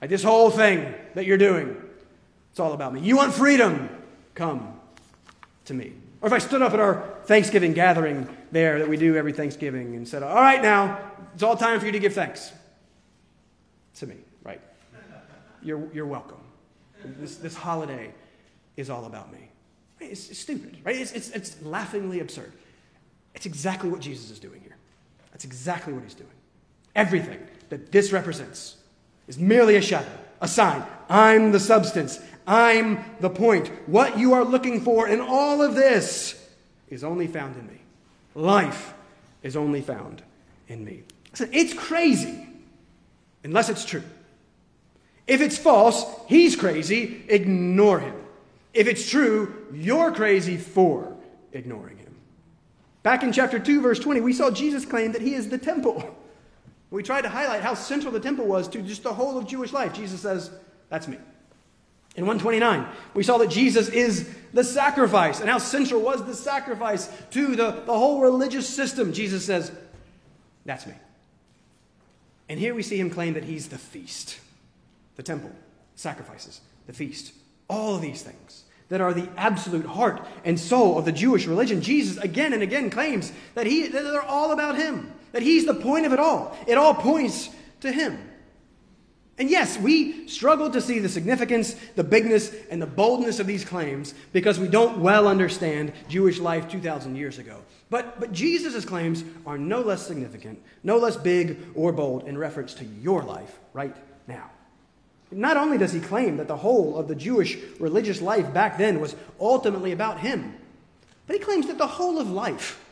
[0.00, 1.76] Like this whole thing that you're doing,
[2.50, 3.00] it's all about me.
[3.00, 3.88] You want freedom?
[4.34, 4.78] Come
[5.66, 5.92] to me.
[6.20, 9.94] Or if I stood up at our Thanksgiving gathering there that we do every Thanksgiving
[9.94, 10.98] and said, All right, now,
[11.34, 12.52] it's all time for you to give thanks
[13.96, 14.60] to me, right?
[15.62, 16.38] You're, you're welcome.
[17.04, 18.12] This, this holiday
[18.76, 19.50] is all about me.
[20.00, 20.96] It's, stupid, right?
[20.96, 22.52] It's, it's, it's laughingly absurd.
[23.34, 24.76] It's exactly what Jesus is doing here.
[25.32, 26.30] That's exactly what he's doing.
[26.96, 28.77] Everything that this represents
[29.28, 30.10] is merely a shadow,
[30.40, 30.82] a sign.
[31.08, 32.18] I'm the substance.
[32.46, 33.68] I'm the point.
[33.86, 36.48] What you are looking for in all of this
[36.88, 37.80] is only found in me.
[38.34, 38.94] Life
[39.42, 40.22] is only found
[40.66, 41.02] in me.
[41.52, 42.46] it's crazy
[43.44, 44.02] unless it's true.
[45.26, 48.14] If it's false, he's crazy, ignore him.
[48.72, 51.14] If it's true, you're crazy for
[51.52, 52.14] ignoring him.
[53.02, 56.16] Back in chapter 2, verse 20, we saw Jesus claim that he is the temple.
[56.90, 59.72] We tried to highlight how central the temple was to just the whole of Jewish
[59.72, 59.92] life.
[59.92, 60.50] Jesus says,
[60.88, 61.18] That's me.
[62.16, 67.08] In 129, we saw that Jesus is the sacrifice and how central was the sacrifice
[67.30, 69.12] to the, the whole religious system.
[69.12, 69.70] Jesus says,
[70.64, 70.94] That's me.
[72.48, 74.40] And here we see him claim that he's the feast,
[75.16, 75.52] the temple,
[75.94, 77.34] sacrifices, the feast,
[77.68, 81.82] all of these things that are the absolute heart and soul of the Jewish religion.
[81.82, 85.12] Jesus again and again claims that, he, that they're all about him.
[85.32, 86.56] That he's the point of it all.
[86.66, 88.18] It all points to him.
[89.38, 93.64] And yes, we struggle to see the significance, the bigness, and the boldness of these
[93.64, 97.62] claims because we don't well understand Jewish life 2,000 years ago.
[97.88, 102.74] But, but Jesus' claims are no less significant, no less big or bold in reference
[102.74, 104.50] to your life right now.
[105.30, 108.98] Not only does he claim that the whole of the Jewish religious life back then
[108.98, 110.54] was ultimately about him,
[111.26, 112.84] but he claims that the whole of life,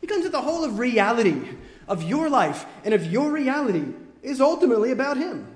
[0.00, 1.40] he claims that the whole of reality
[1.88, 3.84] of your life and of your reality
[4.22, 5.46] is ultimately about Him.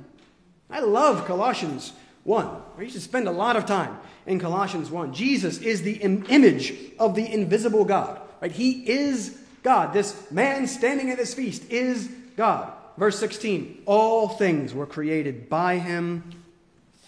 [0.70, 1.92] I love Colossians
[2.24, 2.48] 1.
[2.78, 5.12] I used to spend a lot of time in Colossians 1.
[5.12, 8.20] Jesus is the Im- image of the invisible God.
[8.40, 8.52] Right?
[8.52, 9.92] He is God.
[9.92, 12.72] This man standing at this feast is God.
[12.96, 16.22] Verse 16 All things were created by him,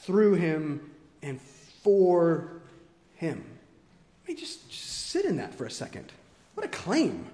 [0.01, 0.91] through him,
[1.23, 1.41] and
[1.83, 2.63] for
[3.17, 3.45] him.
[4.23, 6.13] Let me just, just sit in that for a second.
[6.55, 7.27] What a claim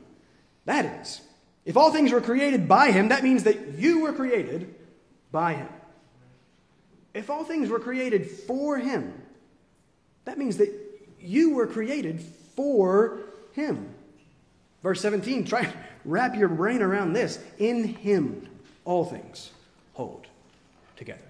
[0.65, 1.23] that is.
[1.69, 4.75] If all things were created by him, that means that you were created
[5.31, 5.69] by him.
[7.13, 9.13] If all things were created for him,
[10.25, 10.73] that means that
[11.21, 12.23] you were created
[12.57, 13.21] for
[13.53, 13.95] him.
[14.83, 15.73] Verse 17, try to
[16.07, 17.39] wrap your brain around this.
[17.59, 18.49] In him,
[18.87, 19.51] all things
[19.93, 20.27] hold
[20.97, 21.21] together.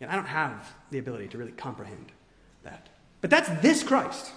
[0.00, 2.10] And I don't have the ability to really comprehend
[2.64, 2.88] that.
[3.20, 4.32] But that's this Christ.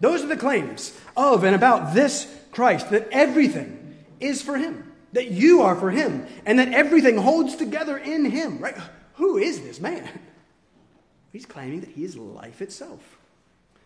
[0.00, 5.30] Those are the claims of and about this Christ, that everything is for him that
[5.30, 8.76] you are for him, and that everything holds together in him, right?
[9.14, 10.08] Who is this man?
[11.32, 13.18] He's claiming that he is life itself.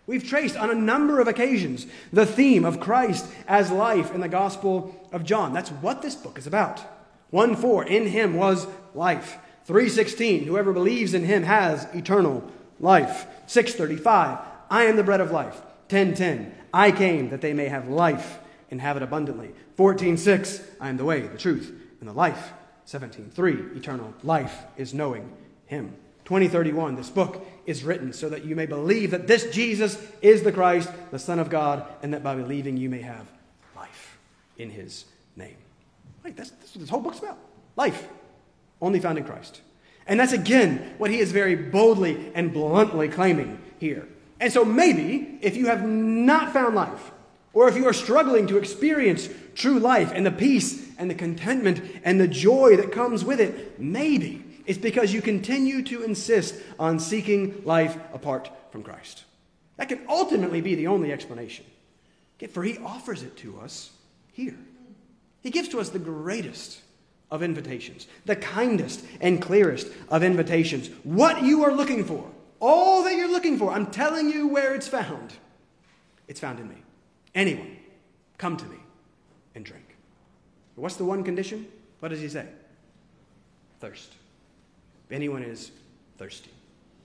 [0.07, 4.29] We've traced on a number of occasions the theme of Christ as life in the
[4.29, 5.53] Gospel of John.
[5.53, 6.81] That's what this book is about.
[7.31, 9.39] 1 4, in him was life.
[9.65, 12.45] 316, whoever believes in him has eternal
[12.81, 13.27] life.
[13.47, 14.39] 635,
[14.71, 15.61] I am the bread of life.
[15.89, 18.39] 1010, I came that they may have life
[18.73, 19.51] and have it abundantly.
[19.77, 22.53] 14:6, I am the way, the truth, and the life.
[22.87, 25.31] 17:3, eternal life is knowing
[25.67, 25.95] him.
[26.25, 30.53] 2031, this book is written so that you may believe that this Jesus is the
[30.53, 33.31] Christ, the Son of God, and that by believing you may have
[33.77, 34.19] life
[34.57, 35.05] in his
[35.37, 35.57] name.
[36.25, 37.39] Right, that's, that's what this whole book's about.
[37.77, 38.09] Life,
[38.81, 39.61] only found in Christ.
[40.07, 44.09] And that's again what he is very boldly and bluntly claiming here.
[44.41, 47.13] And so maybe if you have not found life,
[47.55, 51.83] or if you are struggling to experience true life and the peace and the contentment
[52.05, 56.99] and the joy that comes with it, maybe it's because you continue to insist on
[56.99, 59.25] seeking life apart from Christ.
[59.77, 61.65] That can ultimately be the only explanation.
[62.51, 63.91] For he offers it to us
[64.33, 64.57] here.
[65.43, 66.81] He gives to us the greatest
[67.31, 70.89] of invitations, the kindest and clearest of invitations.
[71.05, 72.29] What you are looking for,
[72.61, 75.33] all that you're looking for, I'm telling you where it's found.
[76.29, 76.77] It's found in me.
[77.35, 77.77] Anyone,
[78.39, 78.77] come to me
[79.55, 79.97] and drink.
[80.77, 81.67] What's the one condition?
[82.01, 82.47] What does he say?
[83.81, 84.13] Thirst.
[85.07, 85.71] If anyone is
[86.19, 86.51] thirsty.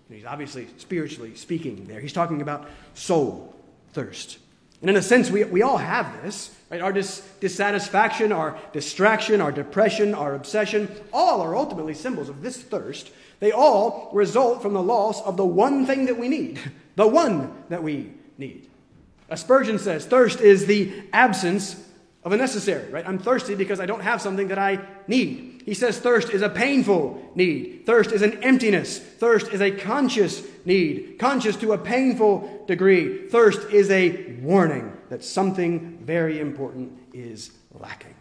[0.08, 2.00] And he's obviously spiritually speaking there.
[2.00, 3.54] He's talking about soul
[3.94, 4.38] thirst.
[4.82, 6.56] And in a sense, we, we all have this.
[6.70, 6.82] Right?
[6.82, 12.62] Our dis- dissatisfaction, our distraction, our depression, our obsession, all are ultimately symbols of this
[12.62, 13.12] thirst.
[13.40, 16.60] They all result from the loss of the one thing that we need,
[16.96, 18.70] the one that we need.
[19.36, 21.84] Spurgeon says, thirst is the absence
[22.24, 23.08] of a necessary, right?
[23.08, 25.64] I'm thirsty because I don't have something that I need.
[25.66, 27.84] He says thirst is a painful need.
[27.86, 29.00] Thirst is an emptiness.
[29.00, 33.28] Thirst is a conscious need, conscious to a painful degree.
[33.28, 38.16] Thirst is a warning that something very important is lacking.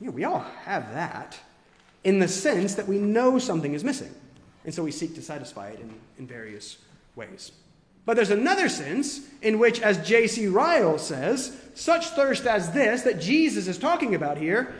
[0.00, 1.38] Know, we all have that
[2.04, 4.14] in the sense that we know something is missing.
[4.64, 6.78] And so we seek to satisfy it in, in various
[7.16, 7.52] ways.
[8.08, 10.46] But there's another sense in which, as J.C.
[10.46, 14.74] Ryle says, such thirst as this that Jesus is talking about here,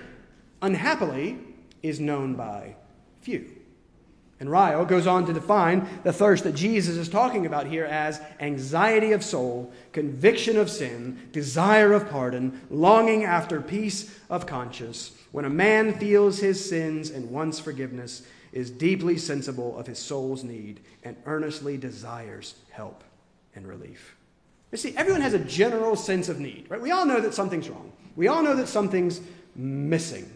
[0.62, 1.36] unhappily,
[1.82, 2.74] is known by
[3.20, 3.50] few.
[4.40, 8.18] And Ryle goes on to define the thirst that Jesus is talking about here as
[8.40, 15.12] anxiety of soul, conviction of sin, desire of pardon, longing after peace of conscience.
[15.32, 20.42] When a man feels his sins and wants forgiveness, is deeply sensible of his soul's
[20.42, 23.04] need, and earnestly desires help
[23.54, 24.16] and relief.
[24.70, 26.80] You see, everyone has a general sense of need, right?
[26.80, 27.92] We all know that something's wrong.
[28.16, 29.20] We all know that something's
[29.54, 30.30] missing.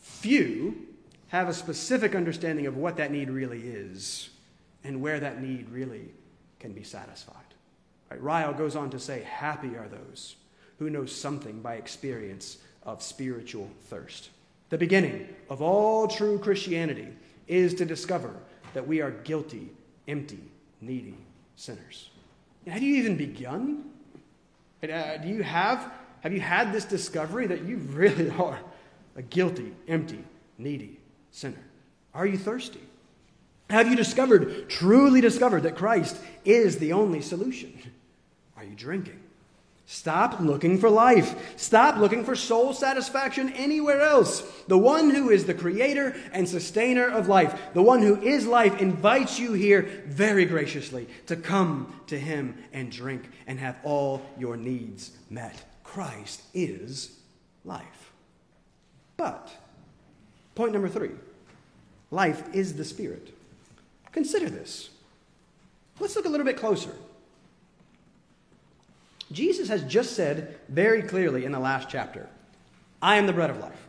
[0.00, 0.86] Few
[1.28, 4.30] have a specific understanding of what that need really is
[4.84, 6.10] and where that need really
[6.60, 7.36] can be satisfied.
[8.10, 8.22] Right?
[8.22, 10.36] Ryle goes on to say, Happy are those
[10.78, 14.30] who know something by experience of spiritual thirst.
[14.68, 17.08] The beginning of all true Christianity
[17.48, 18.34] is to discover
[18.74, 19.70] that we are guilty,
[20.08, 20.42] empty,
[20.80, 21.16] needy
[21.56, 22.10] sinners.
[22.66, 23.84] Have you even begun?
[24.82, 28.58] Uh, do you have, have you had this discovery that you really are
[29.16, 30.24] a guilty, empty,
[30.58, 30.98] needy
[31.30, 31.62] sinner?
[32.14, 32.80] Are you thirsty?
[33.70, 37.72] Have you discovered, truly discovered, that Christ is the only solution?
[38.56, 39.21] Are you drinking?
[39.86, 41.58] Stop looking for life.
[41.58, 44.40] Stop looking for soul satisfaction anywhere else.
[44.68, 48.80] The one who is the creator and sustainer of life, the one who is life,
[48.80, 54.56] invites you here very graciously to come to him and drink and have all your
[54.56, 55.62] needs met.
[55.82, 57.18] Christ is
[57.64, 58.12] life.
[59.16, 59.50] But,
[60.54, 61.12] point number three
[62.10, 63.34] life is the Spirit.
[64.12, 64.90] Consider this.
[66.00, 66.92] Let's look a little bit closer.
[69.32, 72.28] Jesus has just said very clearly in the last chapter,
[73.00, 73.88] I am the bread of life.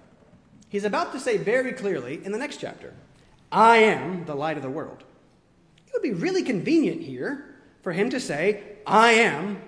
[0.70, 2.94] He's about to say very clearly in the next chapter,
[3.52, 5.04] I am the light of the world.
[5.86, 9.62] It would be really convenient here for him to say, I am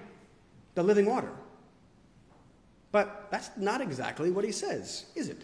[0.74, 1.30] the living water.
[2.92, 5.44] But that's not exactly what he says, is it?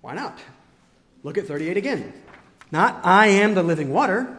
[0.00, 0.38] Why not?
[1.22, 2.12] Look at 38 again.
[2.70, 4.36] Not, I am the living water.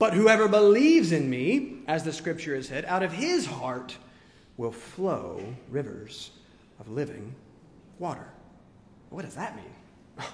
[0.00, 3.98] But whoever believes in me, as the scripture has said, out of his heart
[4.56, 6.30] will flow rivers
[6.80, 7.34] of living
[7.98, 8.26] water.
[9.10, 9.74] What does that mean?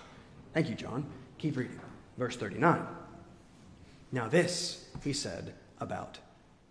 [0.55, 1.05] Thank you, John.
[1.39, 1.81] Keep reading.
[2.17, 2.87] Verse 39.
[4.13, 6.19] Now, this he said about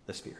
[0.06, 0.38] the Spirit.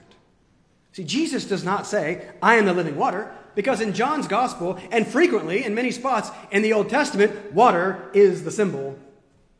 [0.93, 5.07] See, Jesus does not say, I am the living water, because in John's gospel, and
[5.07, 8.99] frequently in many spots in the Old Testament, water is the symbol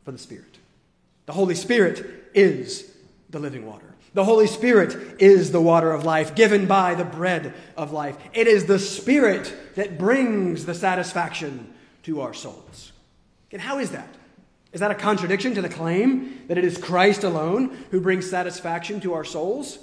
[0.03, 0.57] for the Spirit.
[1.27, 2.89] The Holy Spirit is
[3.29, 3.95] the living water.
[4.13, 8.17] The Holy Spirit is the water of life, given by the bread of life.
[8.33, 11.73] It is the Spirit that brings the satisfaction
[12.03, 12.93] to our souls.
[13.51, 14.07] And how is that?
[14.71, 19.01] Is that a contradiction to the claim that it is Christ alone who brings satisfaction
[19.01, 19.77] to our souls?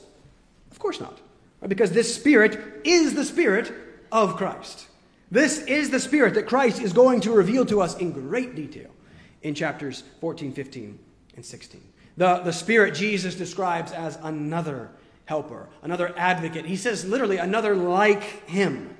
[0.71, 1.21] Of course not.
[1.67, 3.73] Because this Spirit is the Spirit
[4.13, 4.87] of Christ.
[5.31, 8.91] This is the Spirit that Christ is going to reveal to us in great detail
[9.43, 10.99] in chapters 14, 15,
[11.37, 11.81] and 16.
[12.17, 14.91] The, the Spirit Jesus describes as another
[15.25, 16.65] helper, another advocate.
[16.65, 18.97] He says literally another like him.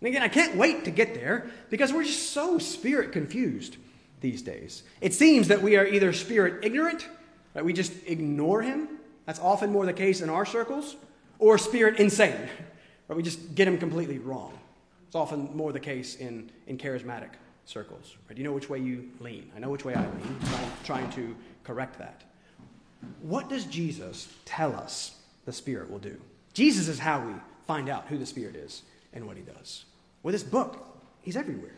[0.00, 3.76] And again, I can't wait to get there because we're just so spirit confused
[4.20, 4.82] these days.
[5.00, 7.08] It seems that we are either spirit ignorant,
[7.54, 8.88] that we just ignore him.
[9.24, 10.96] That's often more the case in our circles,
[11.38, 12.48] or spirit insane,
[13.08, 14.58] or we just get him completely wrong.
[15.06, 17.30] It's often more the case in, in charismatic
[17.64, 18.16] circles.
[18.28, 18.38] Right?
[18.38, 19.50] You know which way you lean.
[19.56, 22.22] I know which way I lean, trying, trying to correct that.
[23.22, 25.16] What does Jesus tell us
[25.46, 26.20] the Spirit will do.
[26.52, 27.32] Jesus is how we
[27.66, 28.82] find out who the Spirit is
[29.14, 29.84] and what he does.
[30.22, 30.84] With this book,
[31.22, 31.72] he's everywhere.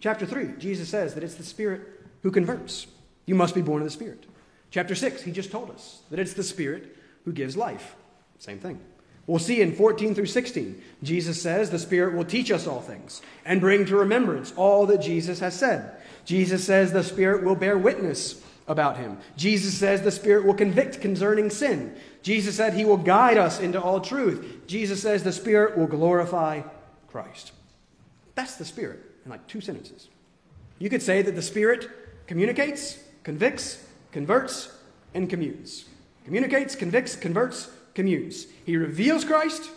[0.00, 1.82] Chapter 3, Jesus says that it's the Spirit
[2.22, 2.88] who converts.
[3.24, 4.24] You must be born of the Spirit.
[4.70, 7.94] Chapter 6, he just told us that it's the Spirit who gives life.
[8.38, 8.80] Same thing.
[9.28, 13.22] We'll see in 14 through 16, Jesus says the Spirit will teach us all things
[13.44, 15.92] and bring to remembrance all that Jesus has said.
[16.24, 18.42] Jesus says the Spirit will bear witness
[18.72, 19.18] about him.
[19.36, 21.94] Jesus says the Spirit will convict concerning sin.
[22.22, 24.66] Jesus said he will guide us into all truth.
[24.66, 26.62] Jesus says the Spirit will glorify
[27.08, 27.52] Christ.
[28.34, 30.08] That's the Spirit in like two sentences.
[30.78, 31.88] You could say that the Spirit
[32.26, 34.72] communicates, convicts, converts,
[35.14, 35.84] and communes.
[36.24, 38.46] Communicates, convicts, converts, communes.
[38.64, 39.70] He reveals Christ.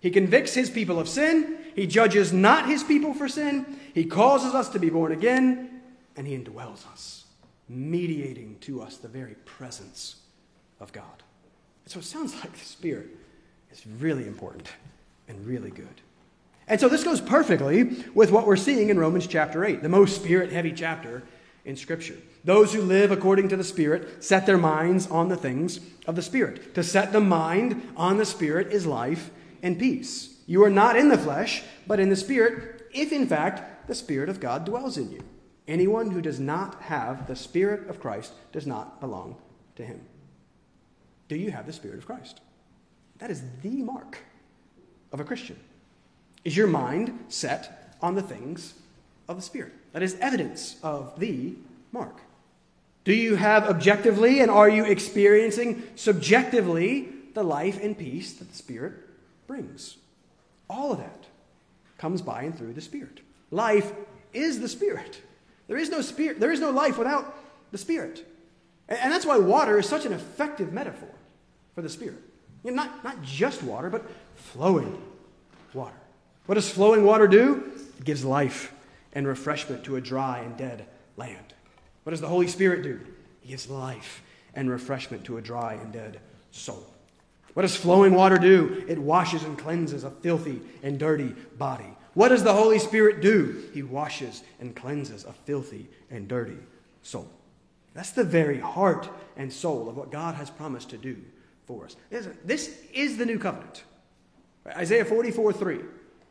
[0.00, 1.58] He convicts his people of sin.
[1.74, 3.66] He judges not his people for sin.
[3.92, 5.82] He causes us to be born again.
[6.16, 7.25] And he indwells us,
[7.68, 10.16] mediating to us the very presence
[10.80, 11.22] of God.
[11.84, 13.08] And so it sounds like the Spirit
[13.72, 14.68] is really important
[15.28, 16.00] and really good.
[16.68, 20.16] And so this goes perfectly with what we're seeing in Romans chapter 8, the most
[20.16, 21.22] spirit heavy chapter
[21.64, 22.16] in Scripture.
[22.44, 26.22] Those who live according to the Spirit set their minds on the things of the
[26.22, 26.74] Spirit.
[26.74, 29.30] To set the mind on the Spirit is life
[29.62, 30.36] and peace.
[30.46, 34.28] You are not in the flesh, but in the Spirit, if in fact the Spirit
[34.28, 35.22] of God dwells in you.
[35.68, 39.36] Anyone who does not have the Spirit of Christ does not belong
[39.76, 40.00] to him.
[41.28, 42.40] Do you have the Spirit of Christ?
[43.18, 44.18] That is the mark
[45.12, 45.58] of a Christian.
[46.44, 48.74] Is your mind set on the things
[49.28, 49.72] of the Spirit?
[49.92, 51.54] That is evidence of the
[51.90, 52.20] mark.
[53.04, 58.56] Do you have objectively and are you experiencing subjectively the life and peace that the
[58.56, 58.94] Spirit
[59.46, 59.96] brings?
[60.68, 61.26] All of that
[61.98, 63.20] comes by and through the Spirit.
[63.50, 63.92] Life
[64.32, 65.22] is the Spirit.
[65.68, 67.36] There is no spirit, there is no life without
[67.72, 68.26] the Spirit.
[68.88, 71.08] And that's why water is such an effective metaphor
[71.74, 72.22] for the Spirit.
[72.64, 74.04] You know, not, not just water, but
[74.34, 75.02] flowing
[75.74, 75.96] water.
[76.46, 77.72] What does flowing water do?
[77.98, 78.72] It gives life
[79.12, 80.86] and refreshment to a dry and dead
[81.16, 81.54] land.
[82.04, 83.00] What does the Holy Spirit do?
[83.40, 84.22] He gives life
[84.54, 86.20] and refreshment to a dry and dead
[86.52, 86.86] soul.
[87.54, 88.84] What does flowing water do?
[88.88, 91.96] It washes and cleanses a filthy and dirty body.
[92.16, 93.62] What does the Holy Spirit do?
[93.74, 96.56] He washes and cleanses a filthy and dirty
[97.02, 97.28] soul.
[97.92, 101.18] That's the very heart and soul of what God has promised to do
[101.66, 101.94] for us.
[102.42, 103.84] This is the new covenant.
[104.66, 105.80] Isaiah 44 3.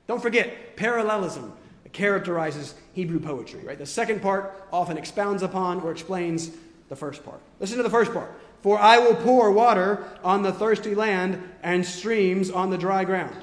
[0.07, 1.53] Don't forget, parallelism
[1.91, 3.77] characterizes Hebrew poetry, right?
[3.77, 6.49] The second part often expounds upon or explains
[6.89, 7.41] the first part.
[7.59, 8.31] Listen to the first part.
[8.63, 13.37] For I will pour water on the thirsty land and streams on the dry ground.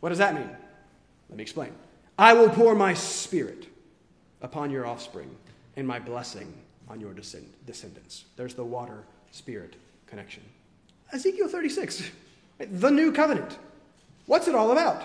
[0.00, 0.50] What does that mean?
[1.32, 1.72] Let me explain.
[2.18, 3.66] I will pour my spirit
[4.42, 5.34] upon your offspring
[5.76, 6.52] and my blessing
[6.90, 8.26] on your descendants.
[8.36, 9.76] There's the water spirit
[10.06, 10.42] connection.
[11.10, 12.10] Ezekiel 36,
[12.58, 13.56] the new covenant.
[14.26, 15.02] What's it all about?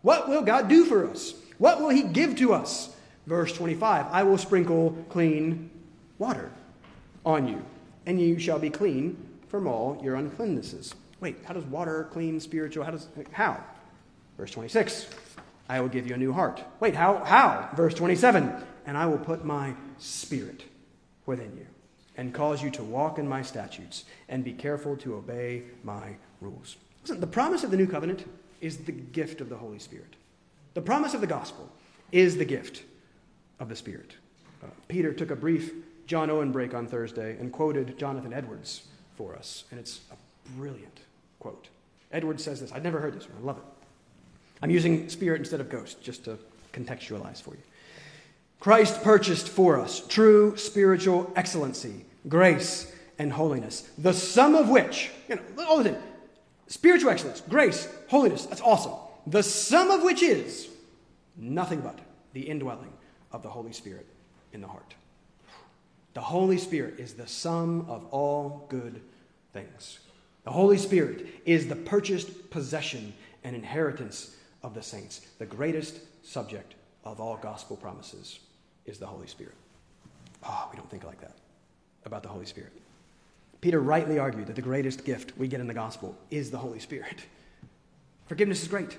[0.00, 1.34] What will God do for us?
[1.58, 2.96] What will He give to us?
[3.26, 5.68] Verse 25 I will sprinkle clean
[6.18, 6.50] water
[7.26, 7.62] on you,
[8.06, 9.14] and you shall be clean
[9.48, 10.94] from all your uncleannesses.
[11.20, 12.82] Wait, how does water clean spiritual?
[12.82, 13.62] How does how?
[14.38, 15.08] Verse 26
[15.68, 16.62] I will give you a new heart.
[16.80, 17.24] Wait, how?
[17.24, 17.68] How?
[17.74, 18.52] Verse 27
[18.86, 20.64] And I will put my spirit
[21.26, 21.66] within you
[22.16, 26.76] and cause you to walk in my statutes and be careful to obey my rules.
[27.02, 28.28] Listen, the promise of the new covenant
[28.60, 30.14] is the gift of the Holy Spirit.
[30.74, 31.70] The promise of the gospel
[32.12, 32.84] is the gift
[33.60, 34.14] of the Spirit.
[34.62, 35.72] Uh, Peter took a brief
[36.06, 38.86] John Owen break on Thursday and quoted Jonathan Edwards
[39.16, 41.00] for us, and it's a brilliant
[41.40, 41.68] quote.
[42.12, 42.72] Edwards says this.
[42.72, 43.38] I'd never heard this one.
[43.42, 43.64] I love it.
[44.62, 46.38] I'm using spirit instead of ghost just to
[46.72, 47.62] contextualize for you.
[48.60, 55.36] Christ purchased for us true spiritual excellency, grace, and holiness, the sum of which, you
[55.36, 56.00] know, all of it,
[56.68, 58.92] Spiritual excellence, grace, holiness, that's awesome.
[59.26, 60.68] The sum of which is
[61.36, 61.98] nothing but
[62.32, 62.92] the indwelling
[63.32, 64.06] of the Holy Spirit
[64.52, 64.94] in the heart.
[66.14, 69.00] The Holy Spirit is the sum of all good
[69.52, 70.00] things.
[70.44, 73.12] The Holy Spirit is the purchased possession
[73.44, 74.34] and inheritance
[74.66, 75.20] of the saints.
[75.38, 78.40] The greatest subject of all gospel promises
[78.84, 79.54] is the Holy Spirit.
[80.44, 81.36] Oh, we don't think like that
[82.04, 82.72] about the Holy Spirit.
[83.60, 86.80] Peter rightly argued that the greatest gift we get in the gospel is the Holy
[86.80, 87.24] Spirit.
[88.26, 88.98] Forgiveness is great.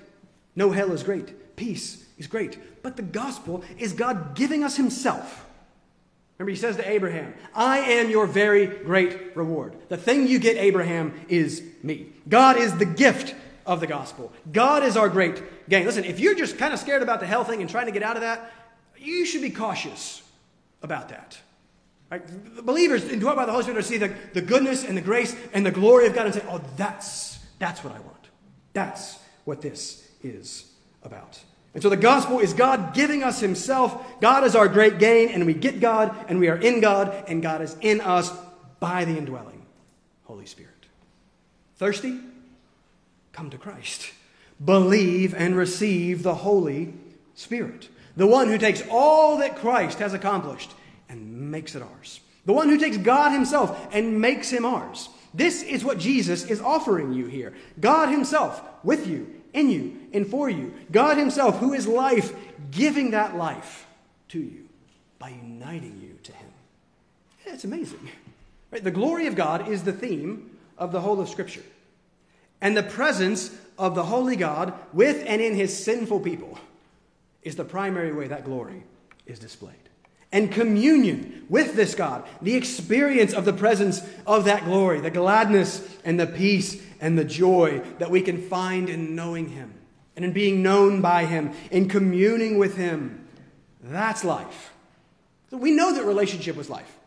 [0.56, 1.54] No hell is great.
[1.54, 2.58] Peace is great.
[2.82, 5.46] But the gospel is God giving us Himself.
[6.38, 9.74] Remember, He says to Abraham, I am your very great reward.
[9.90, 12.06] The thing you get, Abraham, is me.
[12.26, 13.34] God is the gift
[13.68, 14.32] of the gospel.
[14.52, 15.86] God is our great gain.
[15.86, 18.02] Listen, if you're just kind of scared about the hell thing and trying to get
[18.02, 18.50] out of that,
[18.96, 20.22] you should be cautious
[20.82, 21.38] about that.
[22.10, 22.22] Right?
[22.64, 25.70] Believers indwelt by the Holy Spirit see the, the goodness and the grace and the
[25.70, 28.28] glory of God and say, oh, that's That's what I want.
[28.72, 30.70] That's what this is
[31.02, 31.40] about.
[31.74, 34.20] And so the gospel is God giving us himself.
[34.20, 37.42] God is our great gain, and we get God, and we are in God, and
[37.42, 38.32] God is in us
[38.80, 39.66] by the indwelling
[40.24, 40.86] Holy Spirit.
[41.76, 42.18] Thirsty?
[43.38, 44.10] Come to Christ.
[44.64, 46.92] Believe and receive the Holy
[47.36, 50.72] Spirit, the one who takes all that Christ has accomplished
[51.08, 55.08] and makes it ours, the one who takes God Himself and makes Him ours.
[55.32, 60.26] This is what Jesus is offering you here God Himself with you, in you, and
[60.26, 60.74] for you.
[60.90, 62.34] God Himself, who is life,
[62.72, 63.86] giving that life
[64.30, 64.68] to you
[65.20, 66.50] by uniting you to Him.
[67.46, 68.00] It's amazing.
[68.72, 68.82] Right?
[68.82, 71.62] The glory of God is the theme of the whole of Scripture.
[72.60, 76.58] And the presence of the holy God with and in his sinful people
[77.42, 78.82] is the primary way that glory
[79.26, 79.74] is displayed.
[80.30, 85.96] And communion with this God, the experience of the presence of that glory, the gladness
[86.04, 89.72] and the peace and the joy that we can find in knowing him
[90.16, 93.26] and in being known by him, in communing with him,
[93.80, 94.72] that's life.
[95.50, 96.97] We know that relationship was life.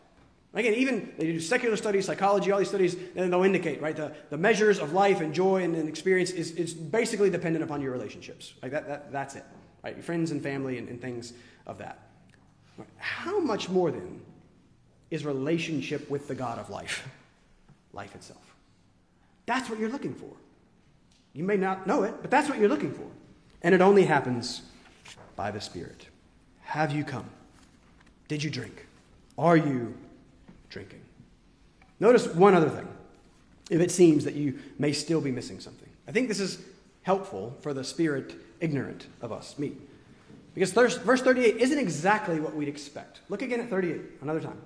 [0.54, 4.12] Again, even they do secular studies, psychology, all these studies, and they'll indicate, right, the,
[4.28, 7.90] the measures of life and joy and, and experience is, is basically dependent upon your
[7.90, 8.52] relationships.
[8.62, 9.44] Like that, that, that's it,
[9.82, 9.94] right?
[9.94, 11.32] Your friends and family and, and things
[11.66, 12.06] of that.
[12.98, 14.20] How much more then
[15.10, 17.08] is relationship with the God of life,
[17.94, 18.54] life itself?
[19.46, 20.30] That's what you're looking for.
[21.32, 23.06] You may not know it, but that's what you're looking for.
[23.62, 24.62] And it only happens
[25.34, 26.08] by the Spirit.
[26.60, 27.28] Have you come?
[28.28, 28.86] Did you drink?
[29.38, 29.94] Are you
[30.72, 31.00] drinking.
[32.00, 32.88] Notice one other thing,
[33.70, 35.88] if it seems that you may still be missing something.
[36.08, 36.58] I think this is
[37.02, 39.72] helpful for the spirit ignorant of us, me.
[40.54, 43.20] Because verse 38 isn't exactly what we'd expect.
[43.28, 44.60] Look again at 38, another time.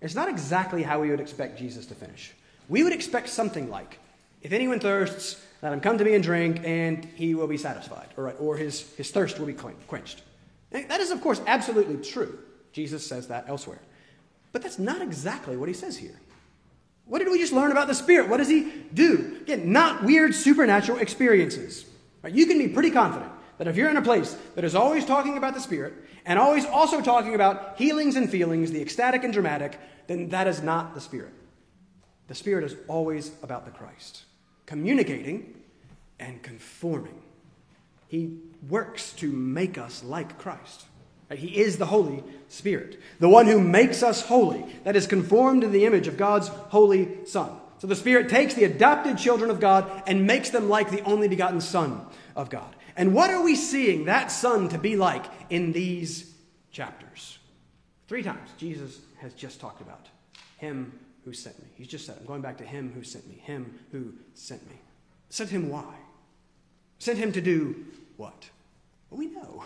[0.00, 2.32] It's not exactly how we would expect Jesus to finish.
[2.68, 3.98] We would expect something like,
[4.42, 8.08] if anyone thirsts, let him come to me and drink, and he will be satisfied,
[8.16, 10.22] or, or his, his thirst will be quenched.
[10.70, 12.38] That is, of course, absolutely true.
[12.72, 13.80] Jesus says that elsewhere.
[14.52, 16.18] But that's not exactly what he says here.
[17.04, 18.28] What did we just learn about the Spirit?
[18.28, 19.38] What does he do?
[19.42, 21.86] Again, not weird supernatural experiences.
[22.22, 22.32] Right?
[22.32, 25.38] You can be pretty confident that if you're in a place that is always talking
[25.38, 25.94] about the Spirit
[26.24, 29.78] and always also talking about healings and feelings, the ecstatic and dramatic,
[30.08, 31.32] then that is not the Spirit.
[32.26, 34.24] The Spirit is always about the Christ,
[34.66, 35.54] communicating
[36.18, 37.22] and conforming.
[38.08, 38.38] He
[38.68, 40.86] works to make us like Christ.
[41.34, 45.68] He is the Holy Spirit, the one who makes us holy, that is conformed to
[45.68, 47.50] the image of God's holy Son.
[47.78, 51.28] So the Spirit takes the adopted children of God and makes them like the only
[51.28, 52.00] begotten Son
[52.36, 52.74] of God.
[52.96, 56.32] And what are we seeing that Son to be like in these
[56.70, 57.38] chapters?
[58.08, 60.06] Three times Jesus has just talked about
[60.58, 61.68] Him who sent me.
[61.74, 64.76] He's just said, I'm going back to Him who sent me, Him who sent me.
[65.28, 65.92] Sent Him why?
[66.98, 67.84] Sent Him to do
[68.16, 68.48] what?
[69.10, 69.64] Well, we know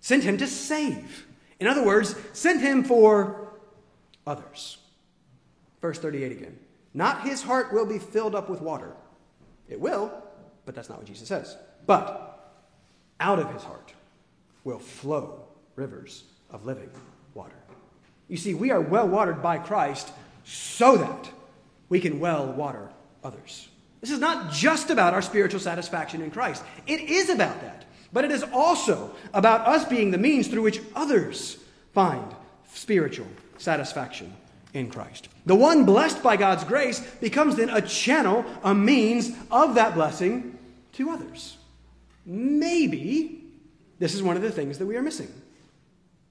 [0.00, 1.26] sent him to save.
[1.58, 3.48] In other words, sent him for
[4.26, 4.78] others.
[5.80, 6.58] Verse 38 again.
[6.94, 8.92] Not his heart will be filled up with water.
[9.68, 10.12] It will,
[10.64, 11.56] but that's not what Jesus says.
[11.86, 12.54] But
[13.20, 13.92] out of his heart
[14.64, 15.44] will flow
[15.76, 16.90] rivers of living
[17.34, 17.54] water.
[18.28, 20.10] You see, we are well watered by Christ
[20.44, 21.30] so that
[21.88, 22.90] we can well water
[23.22, 23.68] others.
[24.00, 27.84] This is not just about our spiritual satisfaction in Christ, it is about that.
[28.12, 31.58] But it is also about us being the means through which others
[31.92, 32.34] find
[32.72, 33.26] spiritual
[33.58, 34.32] satisfaction
[34.74, 35.28] in Christ.
[35.46, 40.58] The one blessed by God's grace becomes then a channel, a means of that blessing
[40.92, 41.56] to others.
[42.24, 43.44] Maybe
[43.98, 45.32] this is one of the things that we are missing.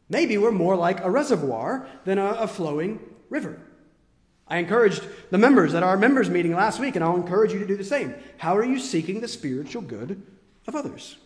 [0.09, 2.99] Maybe we're more like a reservoir than a, a flowing
[3.29, 3.59] river.
[4.47, 7.65] I encouraged the members at our members meeting last week, and I'll encourage you to
[7.65, 8.13] do the same.
[8.37, 10.21] How are you seeking the spiritual good
[10.67, 11.17] of others?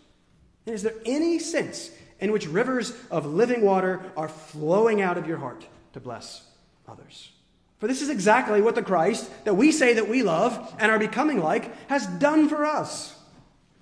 [0.69, 1.89] And is there any sense
[2.19, 6.43] in which rivers of living water are flowing out of your heart to bless
[6.87, 7.31] others?
[7.79, 10.99] For this is exactly what the Christ that we say that we love and are
[10.99, 13.17] becoming like has done for us.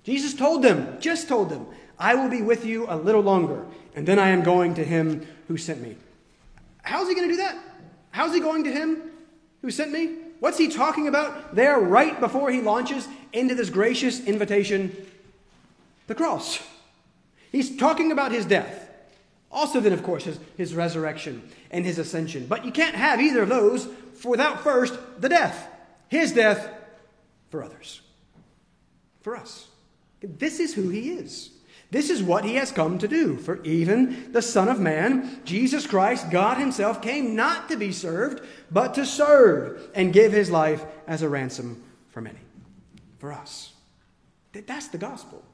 [0.02, 1.66] Jesus told them, just told them,
[1.98, 5.26] I will be with you a little longer, and then I am going to him
[5.46, 5.94] who sent me.
[6.80, 7.58] How's he going to do that?
[8.12, 9.02] How's he going to him
[9.60, 10.14] who sent me?
[10.40, 14.96] What's he talking about there right before he launches into this gracious invitation
[16.08, 16.60] the cross.
[17.52, 18.88] He's talking about his death.
[19.50, 22.46] Also, then, of course, his, his resurrection and his ascension.
[22.46, 23.88] But you can't have either of those
[24.24, 25.68] without first the death.
[26.08, 26.68] His death
[27.50, 28.02] for others.
[29.22, 29.68] For us.
[30.20, 31.50] This is who he is.
[31.90, 33.38] This is what he has come to do.
[33.38, 38.44] For even the Son of Man, Jesus Christ, God himself, came not to be served,
[38.70, 42.40] but to serve and give his life as a ransom for many.
[43.18, 43.72] for us.
[44.52, 45.44] That's the gospel.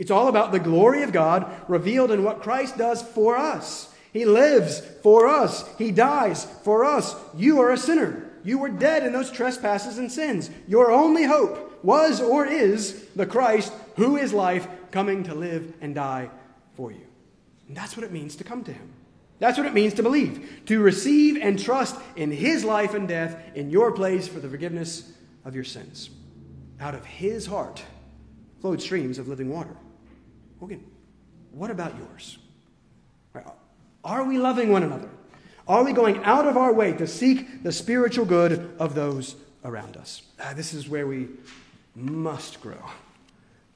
[0.00, 3.94] It's all about the glory of God revealed in what Christ does for us.
[4.14, 7.14] He lives for us, He dies for us.
[7.36, 8.30] You are a sinner.
[8.42, 10.48] You were dead in those trespasses and sins.
[10.66, 15.94] Your only hope was or is the Christ who is life coming to live and
[15.94, 16.30] die
[16.76, 17.06] for you.
[17.68, 18.94] And that's what it means to come to Him.
[19.38, 23.36] That's what it means to believe, to receive and trust in His life and death
[23.54, 25.12] in your place for the forgiveness
[25.44, 26.08] of your sins.
[26.80, 27.82] Out of His heart
[28.62, 29.76] flowed streams of living water.
[30.62, 30.84] Again,
[31.52, 32.38] what about yours?
[34.02, 35.10] Are we loving one another?
[35.68, 39.96] Are we going out of our way to seek the spiritual good of those around
[39.96, 40.22] us?
[40.40, 41.28] Ah, this is where we
[41.94, 42.82] must grow.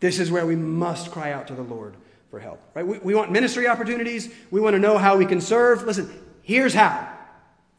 [0.01, 1.95] This is where we must cry out to the Lord
[2.31, 2.61] for help.
[2.75, 2.87] Right?
[2.87, 4.33] We, we want ministry opportunities.
[4.51, 5.85] We want to know how we can serve.
[5.85, 6.11] Listen,
[6.43, 7.09] here's how.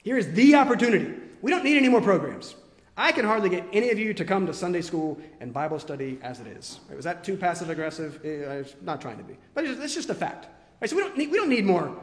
[0.03, 1.13] Here's the opportunity.
[1.41, 2.55] We don't need any more programs.
[2.97, 6.17] I can hardly get any of you to come to Sunday school and Bible study
[6.21, 6.79] as it is.
[6.87, 6.95] Right?
[6.95, 8.21] Was that too passive aggressive?
[8.23, 9.37] Eh, I'm not trying to be.
[9.53, 10.47] But it's just a fact.
[10.79, 10.89] Right?
[10.89, 11.95] So we don't, need, we don't need more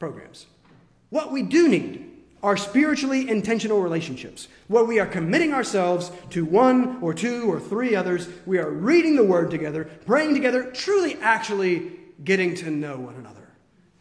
[0.00, 0.46] programs.
[1.10, 2.06] What we do need
[2.42, 7.94] are spiritually intentional relationships where we are committing ourselves to one or two or three
[7.94, 8.28] others.
[8.46, 11.92] We are reading the word together, praying together, truly actually
[12.24, 13.48] getting to know one another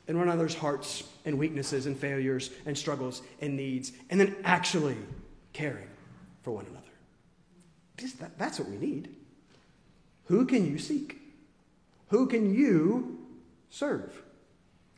[0.07, 4.97] and one another's hearts and weaknesses and failures and struggles and needs, and then actually
[5.53, 5.88] caring
[6.41, 6.85] for one another.
[8.19, 9.09] That, that's what we need.
[10.25, 11.19] Who can you seek?
[12.09, 13.19] Who can you
[13.69, 14.13] serve?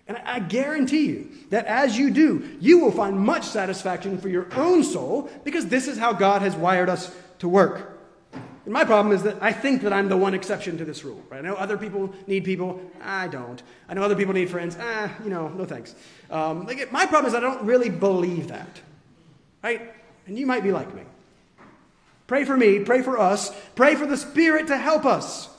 [0.08, 4.48] And I guarantee you that as you do, you will find much satisfaction for your
[4.56, 8.00] own soul because this is how God has wired us to work.
[8.66, 11.24] And my problem is that I think that I'm the one exception to this rule.
[11.30, 11.40] Right?
[11.40, 12.82] I know other people need people.
[13.02, 13.62] I don't.
[13.90, 14.78] I know other people need friends.
[14.80, 15.96] Ah, you know, no thanks.
[16.30, 18.82] Um, like, my problem is I don't really believe that.
[19.64, 19.94] Right?
[20.28, 21.04] And you might be like me.
[22.32, 25.50] Pray for me, pray for us, pray for the Spirit to help us.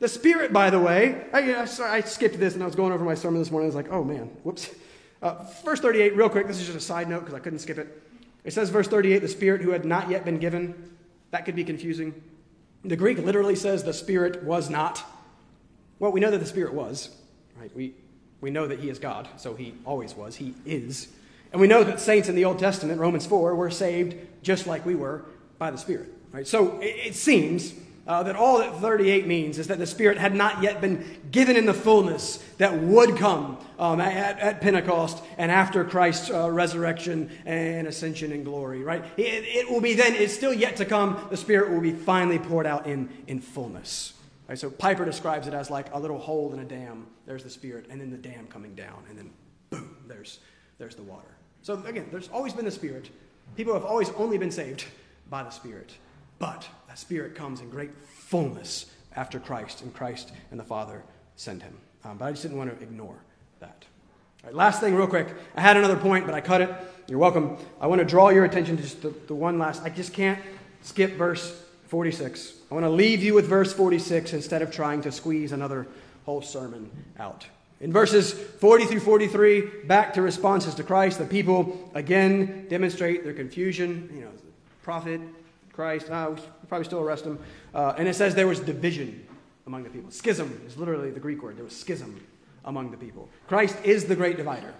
[0.00, 3.04] The Spirit, by the way, I, sorry, I skipped this and I was going over
[3.04, 3.66] my sermon this morning.
[3.66, 4.74] I was like, oh man, whoops.
[5.22, 7.78] Uh, verse 38, real quick, this is just a side note because I couldn't skip
[7.78, 8.02] it.
[8.42, 10.96] It says, verse 38, the Spirit who had not yet been given.
[11.30, 12.20] That could be confusing.
[12.84, 15.00] The Greek literally says the Spirit was not.
[16.00, 17.16] Well, we know that the Spirit was,
[17.56, 17.70] right?
[17.72, 17.94] We,
[18.40, 20.34] we know that He is God, so He always was.
[20.34, 21.06] He is.
[21.52, 24.84] And we know that saints in the Old Testament, Romans 4, were saved just like
[24.84, 25.24] we were
[25.58, 26.46] by the Spirit, right?
[26.46, 27.74] So it, it seems
[28.06, 31.56] uh, that all that 38 means is that the Spirit had not yet been given
[31.56, 37.30] in the fullness that would come um, at, at, Pentecost and after Christ's uh, resurrection
[37.46, 39.04] and ascension in glory, right?
[39.16, 42.38] It, it, will be then, it's still yet to come, the Spirit will be finally
[42.38, 44.12] poured out in, in fullness.
[44.48, 47.06] Right, so Piper describes it as like a little hole in a dam.
[47.24, 49.30] There's the Spirit, and then the dam coming down, and then
[49.70, 50.40] boom, there's,
[50.76, 51.34] there's the water.
[51.62, 53.08] So again, there's always been the Spirit.
[53.56, 54.84] People have always only been saved
[55.30, 55.92] by the Spirit.
[56.38, 61.02] But that Spirit comes in great fullness after Christ, and Christ and the Father
[61.36, 61.76] send him.
[62.04, 63.16] Um, but I just didn't want to ignore
[63.60, 63.84] that.
[64.42, 65.28] All right, last thing, real quick.
[65.54, 66.70] I had another point, but I cut it.
[67.08, 67.56] You're welcome.
[67.80, 69.82] I want to draw your attention to just the, the one last.
[69.82, 70.38] I just can't
[70.82, 72.54] skip verse 46.
[72.70, 75.86] I want to leave you with verse 46 instead of trying to squeeze another
[76.24, 77.46] whole sermon out.
[77.80, 83.34] In verses 40 through 43, back to responses to Christ, the people again demonstrate their
[83.34, 84.10] confusion.
[84.14, 84.30] You know,
[84.84, 85.20] prophet,
[85.72, 86.08] Christ.
[86.08, 87.38] Uh, we probably still arrest him.
[87.74, 89.26] Uh, and it says there was division
[89.66, 90.10] among the people.
[90.10, 91.56] Schism is literally the Greek word.
[91.56, 92.24] There was schism
[92.64, 93.28] among the people.
[93.48, 94.72] Christ is the great divider.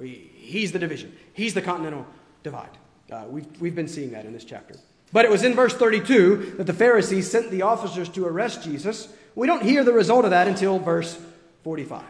[0.00, 1.16] He's the division.
[1.34, 2.06] He's the continental
[2.42, 2.70] divide.
[3.10, 4.74] Uh, we've, we've been seeing that in this chapter.
[5.12, 9.08] But it was in verse 32 that the Pharisees sent the officers to arrest Jesus.
[9.34, 11.20] We don't hear the result of that until verse
[11.62, 12.02] 45.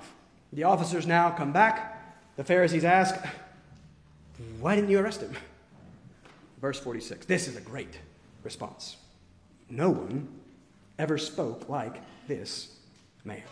[0.53, 2.17] The officers now come back.
[2.37, 3.17] The Pharisees ask,
[4.61, 5.35] Why didn't you arrest him?
[6.63, 7.27] Verse 46.
[7.27, 7.99] This is a great
[8.45, 8.97] response.
[9.69, 10.29] No one
[10.97, 12.77] ever spoke like this
[13.25, 13.43] man.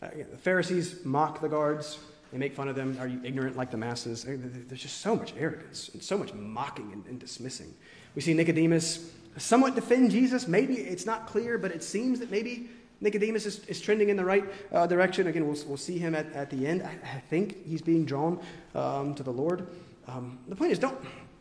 [0.00, 1.98] Uh, the Pharisees mock the guards.
[2.30, 2.96] They make fun of them.
[3.00, 4.24] Are you ignorant like the masses?
[4.24, 7.74] There's just so much arrogance and so much mocking and, and dismissing.
[8.14, 10.46] We see Nicodemus somewhat defend Jesus.
[10.46, 12.68] Maybe it's not clear, but it seems that maybe
[13.00, 15.26] Nicodemus is, is trending in the right uh, direction.
[15.26, 16.84] Again, we'll, we'll see him at, at the end.
[16.84, 18.38] I, I think he's being drawn
[18.76, 19.66] um, to the Lord.
[20.06, 20.96] Um, the point is, don't,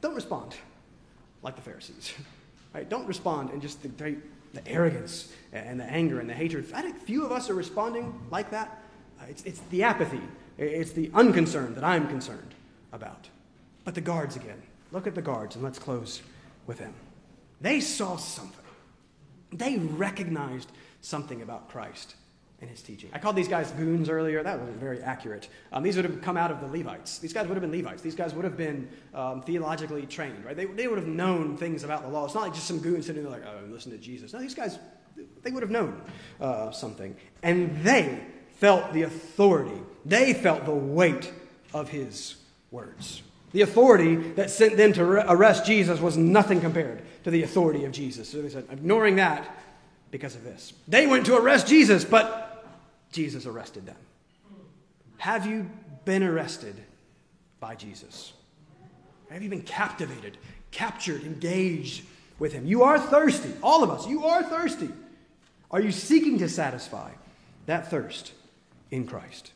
[0.06, 0.56] don't respond
[1.42, 2.14] like the Pharisees.
[2.74, 2.90] Right?
[2.90, 6.70] Don't respond in just the, the arrogance and the anger and the hatred.
[6.74, 8.84] I think few of us are responding like that.
[9.18, 10.20] Uh, it's, it's the apathy,
[10.58, 12.54] it's the unconcern that I'm concerned
[12.92, 13.30] about.
[13.86, 14.62] But the guards again.
[14.92, 16.22] Look at the guards and let's close
[16.68, 16.94] with them.
[17.62, 18.66] They saw something.
[19.54, 22.16] They recognized something about Christ
[22.66, 23.10] in his teaching.
[23.14, 24.42] I called these guys goons earlier.
[24.42, 25.48] That wasn't very accurate.
[25.72, 27.20] Um, these would have come out of the Levites.
[27.20, 28.02] These guys would have been Levites.
[28.02, 30.56] These guys would have been um, theologically trained, right?
[30.56, 32.26] They, they would have known things about the law.
[32.26, 34.34] It's not like just some goons sitting there like, oh, listen to Jesus.
[34.34, 34.80] No, these guys,
[35.44, 36.02] they would have known
[36.42, 37.16] uh, something.
[37.44, 38.20] And they
[38.56, 39.80] felt the authority.
[40.06, 41.32] They felt the weight
[41.74, 42.36] of his
[42.72, 43.22] words.
[43.52, 47.92] The authority that sent them to arrest Jesus was nothing compared to the authority of
[47.92, 48.30] Jesus.
[48.30, 49.56] So they said, ignoring that
[50.12, 50.74] because of this.
[50.88, 52.45] They went to arrest Jesus, but
[53.16, 53.96] Jesus arrested them.
[55.18, 55.70] Have you
[56.04, 56.76] been arrested
[57.60, 58.34] by Jesus?
[59.32, 60.38] Have you been captivated,
[60.72, 62.04] captured, engaged
[62.38, 62.66] with him?
[62.66, 63.52] You are thirsty.
[63.64, 64.90] All of us, you are thirsty.
[65.72, 67.10] Are you seeking to satisfy
[67.66, 68.34] that thirst
[68.92, 69.52] in Christ?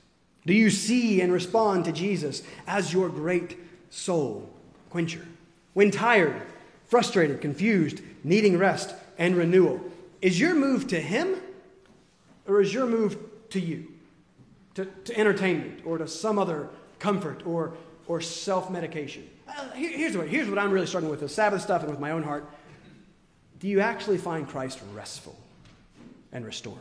[0.46, 3.58] Do you see and respond to Jesus as your great
[3.90, 4.50] soul
[4.90, 5.26] quencher.
[5.74, 6.42] When tired,
[6.88, 9.82] frustrated, confused, needing rest and renewal,
[10.22, 11.36] is your move to Him
[12.48, 13.18] or is your move
[13.52, 13.88] to you?
[14.76, 16.70] To, to entertainment or to some other
[17.00, 17.74] comfort or,
[18.08, 19.28] or self medication?
[19.48, 22.00] Uh, here, here's, what, here's what I'm really struggling with the Sabbath stuff and with
[22.00, 22.50] my own heart.
[23.60, 25.36] Do you actually find Christ restful
[26.32, 26.80] and restoring?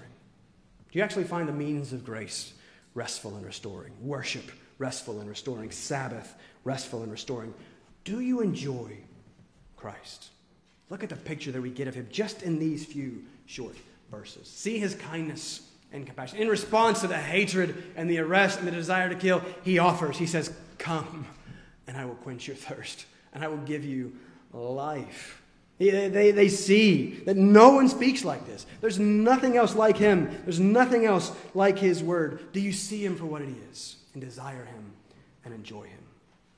[0.93, 2.53] Do you actually find the means of grace
[2.95, 3.93] restful and restoring?
[4.01, 5.71] Worship restful and restoring?
[5.71, 7.53] Sabbath restful and restoring.
[8.05, 8.97] Do you enjoy
[9.77, 10.29] Christ?
[10.91, 13.77] Look at the picture that we get of him just in these few short
[14.11, 14.49] verses.
[14.49, 16.39] See his kindness and compassion.
[16.39, 20.19] In response to the hatred and the arrest and the desire to kill, he offers,
[20.19, 21.27] he says, Come,
[21.87, 24.13] and I will quench your thirst, and I will give you
[24.53, 25.43] life.
[25.79, 28.67] They, they, they see that no one speaks like this.
[28.81, 30.37] There's nothing else like him.
[30.45, 32.53] There's nothing else like his word.
[32.53, 34.93] Do you see him for what he is and desire him
[35.45, 36.01] and enjoy him?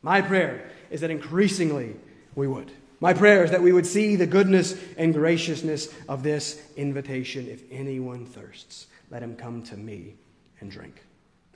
[0.02, 1.96] My prayer is that increasingly
[2.34, 2.72] we would.
[3.00, 7.46] My prayer is that we would see the goodness and graciousness of this invitation.
[7.48, 10.14] If anyone thirsts, let him come to me
[10.60, 11.02] and drink.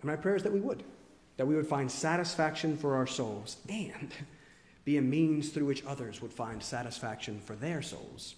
[0.01, 0.83] And my prayer is that we would,
[1.37, 4.13] that we would find satisfaction for our souls and
[4.85, 8.35] be a means through which others would find satisfaction for their souls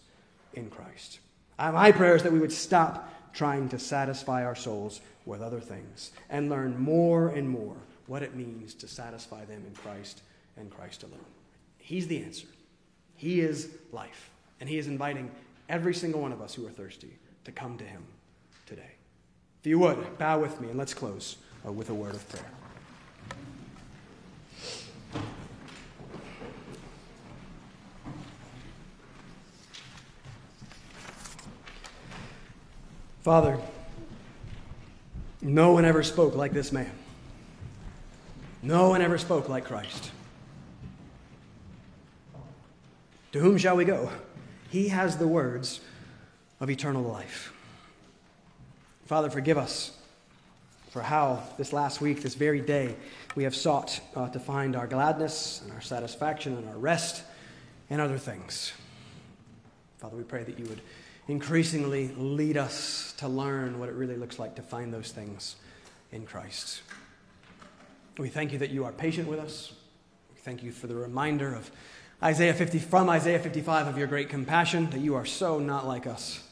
[0.54, 1.20] in Christ.
[1.58, 5.60] Uh, my prayer is that we would stop trying to satisfy our souls with other
[5.60, 10.22] things and learn more and more what it means to satisfy them in Christ
[10.56, 11.18] and Christ alone.
[11.78, 12.46] He's the answer.
[13.14, 14.30] He is life.
[14.60, 15.30] And He is inviting
[15.68, 18.04] every single one of us who are thirsty to come to Him.
[19.66, 22.44] If you would, bow with me and let's close uh, with a word of prayer.
[33.22, 33.58] Father,
[35.42, 36.92] no one ever spoke like this man.
[38.62, 40.12] No one ever spoke like Christ.
[43.32, 44.12] To whom shall we go?
[44.70, 45.80] He has the words
[46.60, 47.52] of eternal life.
[49.06, 49.96] Father, forgive us
[50.90, 52.96] for how this last week, this very day,
[53.36, 57.22] we have sought uh, to find our gladness and our satisfaction and our rest
[57.88, 58.72] and other things.
[59.98, 60.80] Father, we pray that you would
[61.28, 65.54] increasingly lead us to learn what it really looks like to find those things
[66.10, 66.82] in Christ.
[68.18, 69.72] We thank you that you are patient with us.
[70.34, 71.70] We thank you for the reminder of
[72.20, 76.08] Isaiah 50, from Isaiah 55 of your great compassion, that you are so not like
[76.08, 76.42] us,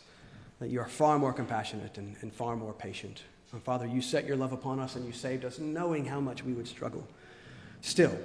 [0.64, 3.20] that you are far more compassionate and, and far more patient.
[3.52, 6.42] And Father, you set your love upon us and you saved us, knowing how much
[6.42, 7.06] we would struggle
[7.82, 8.16] still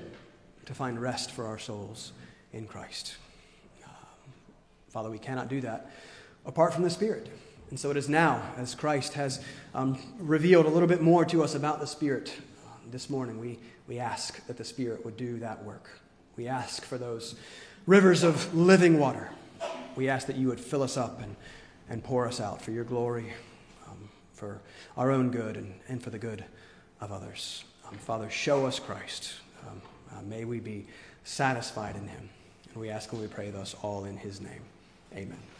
[0.65, 2.13] to find rest for our souls
[2.53, 3.17] in Christ.
[3.83, 3.91] Um,
[4.87, 5.91] Father, we cannot do that
[6.45, 7.27] apart from the Spirit.
[7.71, 9.43] And so it is now, as Christ has
[9.75, 12.33] um, revealed a little bit more to us about the Spirit,
[12.89, 13.59] this morning, we,
[13.89, 15.89] we ask that the Spirit would do that work.
[16.37, 17.35] We ask for those
[17.85, 19.29] rivers of living water.
[19.97, 21.35] We ask that you would fill us up and,
[21.89, 23.33] and pour us out for your glory,
[23.87, 24.59] um, for
[24.97, 26.45] our own good, and, and for the good
[27.01, 27.63] of others.
[27.87, 29.33] Um, Father, show us Christ.
[29.67, 29.81] Um,
[30.11, 30.85] uh, may we be
[31.23, 32.29] satisfied in him.
[32.73, 34.61] And we ask and we pray thus all in his name.
[35.13, 35.58] Amen.